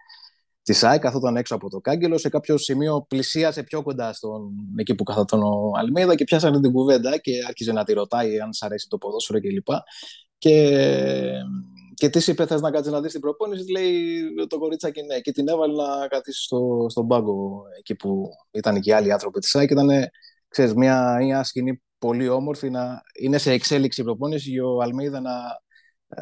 της 0.63 0.85
ΑΕΚ, 0.85 1.01
καθόταν 1.01 1.37
έξω 1.37 1.55
από 1.55 1.71
το 1.71 1.81
κάγκελο, 1.81 2.19
σε 2.19 2.29
κάποιο 2.29 2.57
σημείο 2.57 3.05
πλησίασε 3.09 3.63
πιο 3.63 3.83
κοντά 3.83 4.13
στον, 4.13 4.51
εκεί 4.77 4.95
που 4.95 5.03
καθόταν 5.03 5.43
ο 5.43 5.73
Αλμίδα 5.77 6.15
και 6.15 6.25
πιάσανε 6.25 6.61
την 6.61 6.73
κουβέντα 6.73 7.19
και 7.19 7.33
άρχισε 7.47 7.73
να 7.73 7.85
τη 7.85 7.93
ρωτάει 7.93 8.41
αν 8.41 8.53
σ' 8.53 8.63
αρέσει 8.63 8.87
το 8.89 8.99
ποδόσφαιρο 8.99 9.41
κλπ. 9.41 9.69
Και, 10.39 10.81
και 11.95 12.09
τι 12.09 12.31
είπε, 12.31 12.47
θες 12.47 12.61
να 12.61 12.71
κάτσεις 12.71 12.93
να 12.93 13.01
δεις 13.01 13.13
την 13.13 13.21
προπόνηση, 13.21 13.71
λέει 13.71 13.95
το 14.49 14.59
κορίτσακι 14.59 15.03
ναι. 15.03 15.21
Και 15.21 15.33
την 15.33 15.49
έβαλε 15.49 15.75
να 15.75 16.09
καθίσει 16.09 16.43
στο, 16.43 16.87
στον 16.89 17.07
πάγκο 17.07 17.63
εκεί 17.79 17.95
που 17.95 18.29
ήταν 18.51 18.81
και 18.81 18.91
οι 18.91 18.93
άλλοι 18.93 19.13
άνθρωποι 19.13 19.41
της 19.41 19.55
ΑΕΚ. 19.55 19.71
Ήταν 19.71 19.91
ξέρεις, 20.51 20.75
μια, 20.75 21.17
μια 21.21 21.43
σκηνή 21.43 21.83
πολύ 21.99 22.29
όμορφη 22.29 22.71
να 22.71 23.03
είναι 23.21 23.39
σε 23.39 23.53
εξέλιξη 23.53 24.01
η 24.01 24.05
προπόνηση 24.05 24.51
και 24.51 24.63
ο 24.63 24.81
Αλμίδα 24.81 25.21
να 25.21 25.33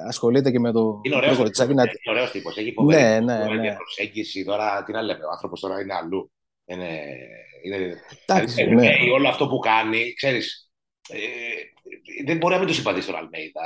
ασχολείται 0.06 0.50
και 0.50 0.60
με 0.60 0.72
το 0.72 1.00
είναι 1.02 1.16
ωραίος, 1.16 1.36
τύπος, 1.36 1.58
να... 1.58 1.64
είναι 1.64 1.90
ωραίος 2.10 2.30
τύπος, 2.30 2.56
έχει 2.56 2.72
φοβερή 2.72 3.02
ναι, 3.02 3.20
ναι, 3.20 3.54
ναι. 3.54 3.74
προσέγγιση, 3.74 4.44
τώρα 4.44 4.82
τι 4.82 4.92
να 4.92 5.02
λέμε, 5.02 5.24
ο 5.24 5.30
άνθρωπος 5.30 5.60
τώρα 5.60 5.80
είναι 5.80 5.94
αλλού. 5.94 6.32
Είναι, 6.64 7.00
είναι, 7.64 7.96
Εντάξει, 8.26 8.62
είναι, 8.62 8.74
ναι. 8.74 8.90
όλο 9.12 9.28
αυτό 9.28 9.48
που 9.48 9.58
κάνει, 9.58 10.12
ξέρεις, 10.14 10.67
ε, 11.08 11.18
δεν 12.24 12.36
μπορεί 12.36 12.52
να 12.52 12.58
μην 12.58 12.68
τους 12.68 12.76
συμπαθεί 12.76 13.00
στον 13.00 13.14
Αλμέιδα. 13.14 13.60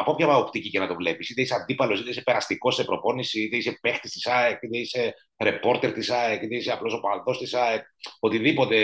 Από 0.00 0.10
όποια 0.10 0.36
οπτική 0.36 0.70
και 0.70 0.78
να 0.78 0.86
το 0.86 0.94
βλέπεις, 0.94 1.30
είτε 1.30 1.40
είσαι 1.40 1.54
αντίπαλος, 1.54 2.00
είτε 2.00 2.10
είσαι 2.10 2.22
περαστικός 2.22 2.74
σε 2.74 2.84
προπόνηση, 2.84 3.42
είτε 3.42 3.56
είσαι 3.56 3.78
παίχτης 3.80 4.12
της 4.12 4.26
ΑΕΚ, 4.26 4.62
είτε 4.62 4.78
είσαι 4.78 5.14
ρεπόρτερ 5.42 5.92
της 5.92 6.10
ΑΕΚ, 6.10 6.42
είτε 6.42 6.56
είσαι 6.56 6.72
απλός 6.72 6.94
οπαδός 6.94 7.38
της 7.38 7.54
ΑΕΚ, 7.54 7.82
οτιδήποτε, 8.20 8.76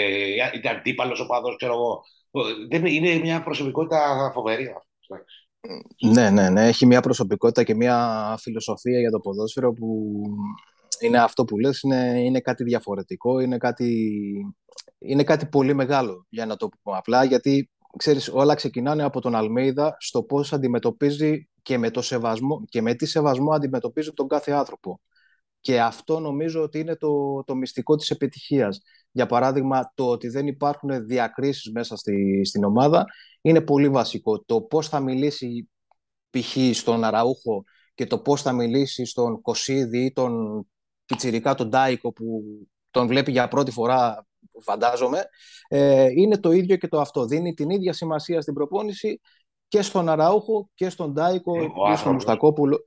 είτε 0.55 0.69
αντίπαλος 0.69 1.21
οπαδός, 1.21 1.57
ξέρω 1.57 1.73
εγώ. 1.73 2.03
Δεν, 2.71 2.87
είναι 2.87 3.15
μια 3.15 3.43
προσωπικότητα 3.43 4.31
φοβερή. 4.35 4.73
Ναι, 6.13 6.31
ναι, 6.31 6.51
ναι. 6.51 6.67
Έχει 6.67 6.87
μια 6.87 7.01
προσωπικότητα 7.01 7.63
και 7.63 7.75
μια 7.75 8.37
φιλοσοφία 8.41 9.01
για 9.01 9.11
το 9.11 9.21
ποδόσφαιρο 9.21 9.73
που 9.73 10.13
είναι 11.01 11.19
αυτό 11.23 11.45
που 11.45 11.59
λες, 11.59 11.81
είναι, 11.81 12.21
είναι 12.25 12.41
κάτι 12.41 12.65
διαφορετικό, 12.65 13.41
είναι 13.41 13.59
κάτι, 13.59 14.15
είναι 14.99 15.25
κάτι 15.25 15.47
πολύ 15.47 15.75
μεγάλο 15.75 16.27
για 16.29 16.47
να 16.47 16.57
το 16.57 16.69
πούμε 16.69 16.97
απλά, 16.97 17.25
γιατί 17.25 17.71
ξέρεις, 17.97 18.29
όλα 18.29 18.55
ξεκινάνε 18.55 19.03
από 19.03 19.21
τον 19.21 19.35
Αλμέιδα 19.35 19.97
στο 19.99 20.23
πώς 20.23 20.53
αντιμετωπίζει 20.53 21.49
και 21.63 21.79
με, 21.79 21.91
το 21.91 22.03
σεβασμό, 22.03 22.65
και 22.69 22.83
με 22.83 22.95
τι 22.95 23.07
σεβασμό 23.07 23.53
αντιμετωπίζει 23.53 24.13
τον 24.13 24.29
κάθε 24.29 24.53
άνθρωπο. 24.53 25.01
Και 25.61 25.81
αυτό 25.81 26.21
νομίζω 26.21 26.63
ότι 26.63 26.79
είναι 26.79 26.97
το, 26.97 27.45
το 27.45 27.55
μυστικό 27.55 27.97
της 27.97 28.11
επιτυχίας. 28.11 28.81
Για 29.11 29.27
παράδειγμα, 29.27 29.93
το 29.95 30.09
ότι 30.09 30.29
δεν 30.29 30.47
υπάρχουν 30.47 31.07
διακρίσεις 31.07 31.73
μέσα 31.73 31.97
στη, 31.97 32.45
στην 32.45 32.65
ομάδα 32.65 33.07
είναι 33.41 33.61
πολύ 33.61 33.89
βασικό. 33.89 34.45
Το 34.45 34.61
πώς 34.61 34.89
θα 34.89 35.01
μιλήσει 35.01 35.71
π.χ. 36.31 36.57
στον 36.73 37.05
Αραούχο 37.05 37.65
και 37.95 38.07
το 38.07 38.19
πώς 38.19 38.43
θα 38.43 38.53
μιλήσει 38.53 39.05
στον 39.05 39.41
Κωσίδη 39.41 40.05
ή 40.05 40.13
τον 40.13 40.65
Πιτσιρικά, 41.05 41.55
τον 41.55 41.71
Τάικο 41.71 42.13
που 42.13 42.43
τον 42.91 43.07
βλέπει 43.07 43.31
για 43.31 43.49
πρώτη 43.49 43.71
φορά 43.71 44.27
φαντάζομαι, 44.63 45.25
ε, 45.69 46.07
είναι 46.15 46.39
το 46.39 46.53
ίδιο 46.53 46.77
και 46.77 46.89
το 46.89 47.01
αυτό. 47.01 47.27
Δίνει 47.27 47.55
την 47.55 47.71
ίδια 47.71 47.93
σημασία 47.93 48.41
στην 48.41 48.55
προπόνηση 48.55 49.21
και 49.69 49.83
στον 49.83 50.09
Αραούχο 50.09 50.71
και 50.75 50.89
στον 50.89 51.15
Τάικο 51.15 51.55
και 51.91 51.97
στον 51.97 52.13
Μουστακόπουλο. 52.13 52.79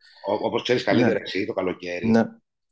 Όπως 0.41 0.63
ξέρεις 0.63 0.83
καλύτερα 0.83 1.13
ναι. 1.13 1.21
εσύ 1.21 1.45
το 1.45 1.53
καλοκαίρι. 1.53 2.07
Ναι. 2.07 2.23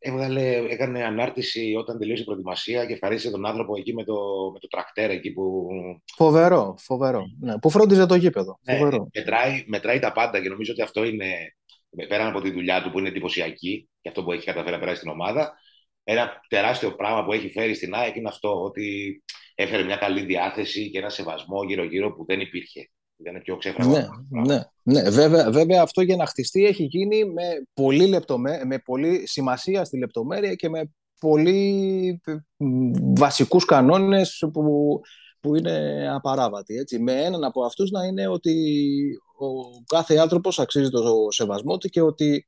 Έβγαλε, 0.01 0.55
έκανε 0.55 1.03
ανάρτηση 1.03 1.75
όταν 1.77 1.97
τελείωσε 1.97 2.21
η 2.21 2.25
προετοιμασία 2.25 2.85
και 2.85 2.93
ευχαρίστησε 2.93 3.31
τον 3.31 3.45
άνθρωπο 3.45 3.77
εκεί 3.77 3.93
με 3.93 4.03
το, 4.03 4.15
με 4.53 4.59
το 4.59 4.67
τρακτέρ 4.67 5.09
εκεί 5.09 5.31
που... 5.31 5.67
Φοβερό, 6.15 6.75
φοβερό. 6.79 7.23
Ναι, 7.39 7.59
που 7.59 7.69
φρόντιζε 7.69 8.05
το 8.05 8.15
γήπεδο. 8.15 8.59
Ναι, 8.61 8.77
φοβερό. 8.77 9.07
Μετράει, 9.13 9.63
μετράει 9.67 9.99
τα 9.99 10.11
πάντα 10.11 10.41
και 10.41 10.49
νομίζω 10.49 10.71
ότι 10.71 10.81
αυτό 10.81 11.03
είναι, 11.03 11.33
πέραν 12.07 12.27
από 12.27 12.41
τη 12.41 12.51
δουλειά 12.51 12.81
του 12.81 12.91
που 12.91 12.99
είναι 12.99 13.07
εντυπωσιακή 13.07 13.89
και 14.01 14.09
αυτό 14.09 14.23
που 14.23 14.31
έχει 14.31 14.45
καταφέρει 14.45 14.73
να 14.73 14.79
περάσει 14.79 14.97
στην 14.97 15.09
ομάδα, 15.09 15.53
ένα 16.12 16.41
τεράστιο 16.48 16.95
πράγμα 16.95 17.26
που 17.26 17.34
έχει 17.34 17.50
φέρει 17.50 17.74
στην 17.74 17.93
ΑΕΚ 17.93 18.15
είναι 18.15 18.28
αυτό, 18.28 18.63
ότι 18.63 19.22
έφερε 19.56 19.84
μια 19.84 19.95
καλή 19.95 20.26
διάθεση 20.26 20.89
και 20.89 20.98
ένα 20.98 21.10
σεβασμό 21.10 21.63
γύρω-γύρω 21.63 22.13
που 22.13 22.26
δεν 22.26 22.39
υπήρχε. 22.39 22.89
Δεν 23.15 23.41
πιο 23.41 23.58
ναι, 23.88 24.08
ναι, 24.30 24.60
ναι. 24.84 25.10
Βέβαια, 25.10 25.52
βέβαια 25.52 25.82
αυτό 25.82 26.02
για 26.02 26.15
να 26.15 26.26
χτιστεί 26.26 26.65
έχει 26.65 26.84
γίνει 26.84 27.26
με 27.26 27.43
πολύ, 27.74 28.08
λεπτομέ... 28.08 28.62
με 28.65 28.80
πολύ 28.80 29.28
σημασία 29.28 29.84
στη 29.84 29.98
λεπτομέρεια 29.98 30.56
και 30.56 30.69
με 30.69 30.93
πολύ 31.19 32.22
βασικούς 33.15 33.65
κανόνες 33.65 34.43
που, 34.54 35.00
που 35.39 35.56
είναι 35.56 36.08
απαράβατοι. 36.13 36.76
Έτσι. 36.76 37.00
Με 37.00 37.13
έναν 37.13 37.43
από 37.43 37.63
αυτούς 37.63 37.91
να 37.91 38.06
είναι 38.06 38.28
ότι 38.28 38.56
ο 39.39 39.48
κάθε 39.86 40.17
άνθρωπος 40.17 40.60
αξίζει 40.60 40.89
το 40.89 41.28
σεβασμό 41.30 41.78
του 41.78 41.89
και 41.89 42.02
ότι 42.02 42.34
ε, 42.36 42.43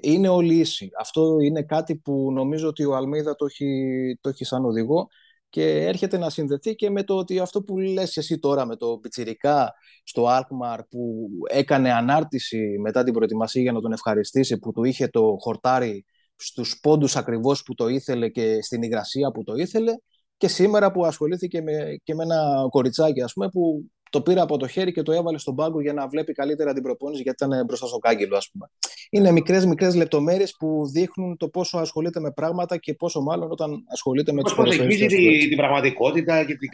είναι 0.00 0.28
όλοι 0.28 0.54
ίσοι. 0.54 0.88
Αυτό 0.98 1.38
είναι 1.40 1.62
κάτι 1.62 1.96
που 1.96 2.32
νομίζω 2.32 2.68
ότι 2.68 2.84
ο 2.84 2.96
Αλμίδα 2.96 3.34
το 3.34 3.44
έχει, 3.44 4.18
το 4.20 4.28
έχει 4.28 4.44
σαν 4.44 4.64
οδηγό 4.64 5.08
και 5.48 5.84
έρχεται 5.84 6.18
να 6.18 6.30
συνδεθεί 6.30 6.74
και 6.74 6.90
με 6.90 7.02
το 7.02 7.16
ότι 7.16 7.38
αυτό 7.38 7.62
που 7.62 7.78
λες 7.78 8.16
εσύ 8.16 8.38
τώρα 8.38 8.66
με 8.66 8.76
το 8.76 8.98
Πιτσιρικά 8.98 9.74
στο 10.04 10.26
Αλκμαρ 10.26 10.84
που 10.84 11.28
έκανε 11.50 11.92
ανάρτηση 11.92 12.78
μετά 12.80 13.02
την 13.04 13.12
προετοιμασία 13.12 13.62
για 13.62 13.72
να 13.72 13.80
τον 13.80 13.92
ευχαριστήσει 13.92 14.58
που 14.58 14.72
του 14.72 14.84
είχε 14.84 15.08
το 15.08 15.36
χορτάρι 15.40 16.04
στους 16.36 16.80
πόντους 16.80 17.16
ακριβώς 17.16 17.62
που 17.62 17.74
το 17.74 17.88
ήθελε 17.88 18.28
και 18.28 18.62
στην 18.62 18.82
υγρασία 18.82 19.30
που 19.30 19.42
το 19.42 19.54
ήθελε 19.54 19.92
και 20.36 20.48
σήμερα 20.48 20.92
που 20.92 21.04
ασχολήθηκε 21.04 21.62
με, 21.62 21.96
και 22.02 22.14
με 22.14 22.22
ένα 22.22 22.66
κοριτσάκι 22.70 23.22
ας 23.22 23.32
πούμε 23.32 23.48
που 23.48 23.90
το 24.14 24.22
πήρε 24.22 24.40
από 24.40 24.56
το 24.56 24.66
χέρι 24.66 24.92
και 24.92 25.02
το 25.02 25.12
έβαλε 25.12 25.38
στον 25.38 25.54
πάγκο 25.54 25.80
για 25.80 25.92
να 25.92 26.08
βλέπει 26.08 26.32
καλύτερα 26.32 26.72
την 26.72 26.82
προπόνηση 26.82 27.22
γιατί 27.22 27.44
ήταν 27.44 27.64
μπροστά 27.64 27.86
στο 27.86 27.98
κάγκελο, 27.98 28.36
ας 28.36 28.50
πούμε. 28.50 28.70
Είναι 29.10 29.30
μικρές 29.30 29.66
μικρές 29.66 29.94
λεπτομέρειες 29.94 30.54
που 30.58 30.86
δείχνουν 30.92 31.36
το 31.36 31.48
πόσο 31.48 31.78
ασχολείται 31.78 32.20
με 32.20 32.32
πράγματα 32.32 32.76
και 32.76 32.94
πόσο 32.94 33.20
μάλλον 33.20 33.50
όταν 33.50 33.84
ασχολείται 33.92 34.32
με 34.32 34.42
τους 34.42 34.54
ποδοσφαιριστές. 34.54 35.12
την, 35.12 35.48
την 35.48 35.56
πραγματικότητα 35.56 36.44
και, 36.44 36.56
την 36.56 36.68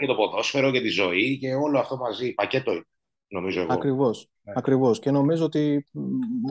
και 0.00 0.06
το 0.06 0.14
ποδόσφαιρο 0.14 0.70
και 0.70 0.80
τη 0.80 0.88
ζωή 0.88 1.38
και 1.38 1.54
όλο 1.54 1.78
αυτό 1.78 1.96
μαζί. 1.96 2.32
Πακέτο 2.32 2.72
νομίζω 3.28 3.60
εγώ. 3.60 3.72
Ακριβώς, 3.72 4.28
ναι. 4.42 4.52
ακριβώς. 4.56 4.98
Και 4.98 5.10
νομίζω 5.10 5.44
ότι 5.44 5.86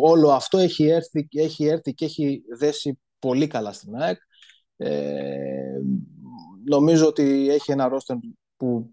όλο 0.01 0.29
αυτό 0.29 0.57
έχει 0.57 0.85
έρθει, 0.85 1.27
έχει 1.31 1.65
έρθει 1.65 1.93
και 1.93 2.05
έχει 2.05 2.41
δέσει 2.57 2.99
πολύ 3.19 3.47
καλά 3.47 3.71
στην 3.71 3.95
ΑΕΚ. 3.95 4.17
Ε, 4.77 5.79
νομίζω 6.69 7.07
ότι 7.07 7.49
έχει 7.49 7.71
ένα 7.71 7.87
ρόστερ 7.87 8.15
που 8.57 8.89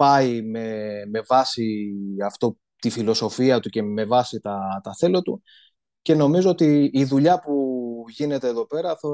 πάει 0.00 0.42
με, 0.42 0.92
με 1.10 1.20
βάση 1.28 1.94
αυτό, 2.24 2.56
τη 2.76 2.90
φιλοσοφία 2.90 3.60
του 3.60 3.68
και 3.68 3.82
με 3.82 4.04
βάση 4.04 4.40
τα, 4.40 4.80
τα 4.82 4.94
θέλω 4.98 5.22
του. 5.22 5.42
Και 6.02 6.14
νομίζω 6.14 6.50
ότι 6.50 6.90
η 6.92 7.04
δουλειά 7.04 7.40
που 7.40 7.54
γίνεται 8.08 8.48
εδώ 8.48 8.66
πέρα 8.66 8.96
θα, 8.96 9.08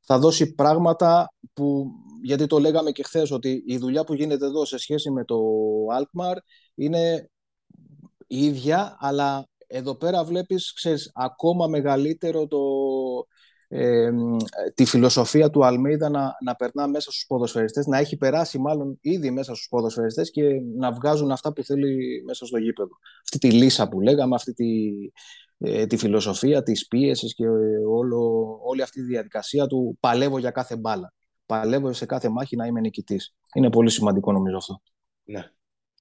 θα 0.00 0.18
δώσει 0.18 0.54
πράγματα 0.54 1.34
που, 1.52 1.90
γιατί 2.22 2.46
το 2.46 2.58
λέγαμε 2.58 2.90
και 2.90 3.02
χθες, 3.02 3.30
ότι 3.30 3.62
η 3.66 3.76
δουλειά 3.78 4.04
που 4.04 4.14
γίνεται 4.14 4.46
εδώ 4.46 4.64
σε 4.64 4.78
σχέση 4.78 5.10
με 5.10 5.24
το 5.24 5.38
Alkmaar 5.98 6.36
είναι 6.74 7.30
η 8.26 8.44
ίδια, 8.44 8.96
αλλά 8.98 9.48
εδώ 9.66 9.94
πέρα 9.94 10.24
βλέπεις, 10.24 10.72
ξέρεις, 10.72 11.10
ακόμα 11.14 11.66
μεγαλύτερο 11.66 12.46
το, 12.46 12.58
ε, 13.74 14.10
τη 14.74 14.84
φιλοσοφία 14.84 15.50
του 15.50 15.64
Αλμίδα 15.64 16.08
να, 16.08 16.36
να 16.44 16.54
περνά 16.56 16.88
μέσα 16.88 17.10
στους 17.10 17.24
ποδοσφαιριστές, 17.28 17.86
να 17.86 17.98
έχει 17.98 18.16
περάσει 18.16 18.58
μάλλον 18.58 18.98
ήδη 19.00 19.30
μέσα 19.30 19.54
στους 19.54 19.68
ποδοσφαιριστές 19.68 20.30
και 20.30 20.42
να 20.76 20.92
βγάζουν 20.92 21.30
αυτά 21.30 21.52
που 21.52 21.64
θέλει 21.64 22.22
μέσα 22.26 22.46
στο 22.46 22.58
γήπεδο. 22.58 22.98
Αυτή 23.22 23.38
τη 23.38 23.50
λύσα 23.50 23.88
που 23.88 24.00
λέγαμε, 24.00 24.34
αυτή 24.34 24.52
τη, 24.52 24.66
ε, 25.58 25.86
τη 25.86 25.96
φιλοσοφία 25.96 26.62
της 26.62 26.86
πίεσης 26.86 27.34
και 27.34 27.48
όλο, 27.88 28.58
όλη 28.64 28.82
αυτή 28.82 29.00
τη 29.00 29.06
διαδικασία 29.06 29.66
του 29.66 29.96
παλεύω 30.00 30.38
για 30.38 30.50
κάθε 30.50 30.76
μπάλα. 30.76 31.14
Παλεύω 31.46 31.92
σε 31.92 32.06
κάθε 32.06 32.28
μάχη 32.28 32.56
να 32.56 32.66
είμαι 32.66 32.80
νικητής. 32.80 33.34
Είναι 33.54 33.70
πολύ 33.70 33.90
σημαντικό 33.90 34.32
νομίζω 34.32 34.56
αυτό. 34.56 34.82
Ναι. 35.24 35.50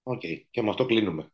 OK. 0.04 0.22
Okay. 0.24 0.42
Και 0.50 0.62
με 0.62 0.70
αυτό 0.70 0.86
κλείνουμε. 0.86 1.32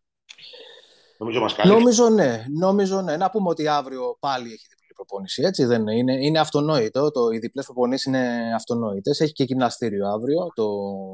Νομίζω 1.17 1.39
μας 1.39 1.55
Νομίζω 1.63 2.09
ναι. 2.09 2.45
Νομίζω 2.59 3.01
ναι. 3.01 3.17
Να 3.17 3.29
πούμε 3.29 3.49
ότι 3.49 3.67
αύριο 3.67 4.17
πάλι 4.19 4.45
έχει 4.45 4.65
διπλή 4.69 4.76
προπόνηση. 4.97 5.43
Έτσι 5.43 5.65
δεν 5.65 5.87
είναι. 5.87 6.25
Είναι, 6.25 6.39
αυτονόητο. 6.39 7.11
Το, 7.11 7.29
οι 7.29 7.37
διπλές 7.37 7.65
προπονήσεις 7.65 8.05
είναι 8.05 8.53
αυτονόητες. 8.55 9.19
Έχει 9.19 9.33
και 9.33 9.43
γυμναστήριο 9.43 10.07
αύριο 10.07 10.47
το, 10.55 10.67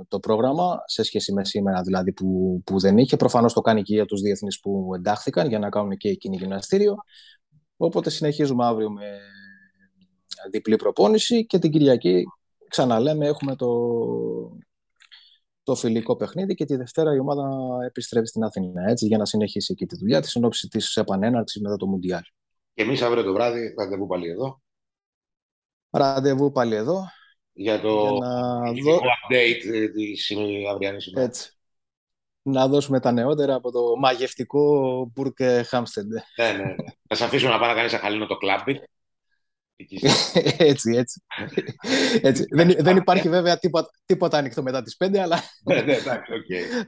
το 0.08 0.20
πρόγραμμα 0.20 0.84
σε 0.86 1.04
σχέση 1.04 1.34
με 1.34 1.46
σήμερα 1.46 1.82
δηλαδή 1.82 2.14
που, 2.14 2.62
που 2.66 2.80
δεν 2.80 2.98
είχε. 2.98 3.16
Προφανώς 3.16 3.54
το 3.54 3.62
κάνει 3.62 3.82
και 3.82 3.94
για 3.94 4.06
τους 4.06 4.22
διεθνείς 4.22 4.50
που 4.62 4.92
εντάχθηκαν 4.96 5.48
για 5.48 5.60
να 5.60 5.70
κάνουν 5.70 5.98
και 5.98 6.10
εκείνη 6.10 6.38
γυμναστήριο. 6.38 6.96
Οπότε 7.78 8.10
συνεχίζουμε 8.10 8.66
αύριο 8.66 8.92
με 8.92 9.06
διπλή 10.52 10.76
προπόνηση 10.76 11.46
και 11.46 11.60
την 11.60 11.72
Κυριακή 11.72 12.24
ξαναλέμε 12.68 13.28
έχουμε 13.28 13.56
το, 13.56 13.70
το 15.64 15.76
φιλικό 15.76 16.16
παιχνίδι 16.16 16.54
και 16.54 16.66
τη 16.66 16.76
Δευτέρα 16.76 17.14
η 17.14 17.20
ομάδα 17.20 17.48
επιστρέφει 17.86 18.26
στην 18.26 18.44
Αθήνα 18.44 18.84
έτσι, 18.90 19.06
για 19.06 19.18
να 19.18 19.26
συνεχίσει 19.26 19.72
εκεί 19.72 19.86
τη 19.86 19.98
δουλειά 19.98 20.22
της 20.22 20.36
εν 20.36 20.44
ώψη 20.44 20.68
της 20.68 20.96
επανέναρξης 20.96 21.62
μετά 21.62 21.76
το 21.76 21.88
Μουντιάλ. 21.88 22.22
Και 22.74 22.82
εμείς 22.82 23.02
αύριο 23.02 23.24
το 23.24 23.34
βράδυ 23.34 23.74
ραντεβού 23.78 24.08
πάλι 24.08 24.30
εδώ. 24.30 24.62
Ραντεβού 25.90 26.52
πάλι 26.52 26.76
εδώ. 26.76 27.04
Για 27.54 27.82
το 27.82 28.02
για 28.02 28.20
να 28.20 28.72
δω... 28.72 28.98
update 28.98 29.74
ε, 29.74 29.90
της 29.90 30.32
αυριανής 30.72 31.08
ημέρας. 31.08 31.30
Έτσι. 31.30 31.58
Να 32.42 32.68
δώσουμε 32.68 33.00
τα 33.00 33.12
νεότερα 33.12 33.56
από 33.56 33.72
το 33.72 33.96
μαγευτικό 33.98 35.12
Μπουρκ 35.14 35.38
Χάμστεντ. 35.66 36.12
Ναι, 36.12 36.52
ναι, 36.52 36.64
ναι. 36.64 36.76
Θα 37.08 37.16
σα 37.16 37.26
αφήσουμε 37.26 37.52
να 37.52 37.60
πάει 37.60 37.70
να 37.70 37.76
κάνεις 37.76 37.94
αχαλήνο 37.94 38.26
το 38.26 38.38
κλάμπι. 38.38 38.82
έτσι, 40.58 40.92
έτσι. 40.96 41.22
έτσι. 42.22 42.46
δεν, 42.50 42.76
δεν 42.80 42.98
υπάρχει 42.98 43.30
βέβαια 43.30 43.58
τίποτα, 43.58 43.90
τίποτα 44.06 44.38
ανοιχτό 44.38 44.64
μετά 44.64 44.82
τις 44.82 44.98
5, 45.04 45.18
αλλά... 45.18 45.40
ναι, 45.66 45.82
ναι, 45.82 45.94
εντάξει, 45.94 46.32
okay. 46.32 46.84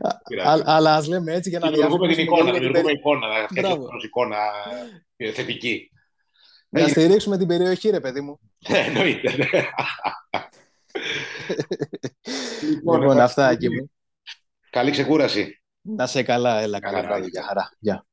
αλλά 0.65 0.95
ας 0.95 1.07
λέμε 1.07 1.33
έτσι 1.33 1.49
για 1.49 1.59
να 1.59 1.69
δημιουργούμε 1.69 2.13
την 2.13 2.23
εικόνα, 2.23 2.51
δημιουργούμε 2.51 2.91
εικόνα, 2.91 3.27
να 3.27 3.47
φτιάξουμε 3.47 3.87
εικόνα 4.03 4.37
ε, 5.15 5.31
θετική. 5.31 5.89
Να 6.69 6.87
στηρίξουμε 6.87 7.37
την 7.37 7.47
περιοχή, 7.47 7.89
ρε 7.89 7.99
παιδί 7.99 8.21
μου. 8.21 8.39
Ναι, 8.69 8.77
εννοείται, 8.87 9.35
ναι. 9.37 9.47
Λοιπόν, 12.61 12.99
λοιπόν 12.99 13.19
αυτά, 13.19 13.49
εκεί 13.49 13.69
μου. 13.69 13.91
Καλή 14.69 14.91
ξεκούραση. 14.91 15.61
Να 15.81 16.07
σε 16.07 16.23
καλά, 16.23 16.59
έλα, 16.59 16.79
καλά 16.79 17.01
βράδυ, 17.01 17.29
για 17.29 17.43
χαρά. 17.43 17.69
Γεια. 17.79 18.05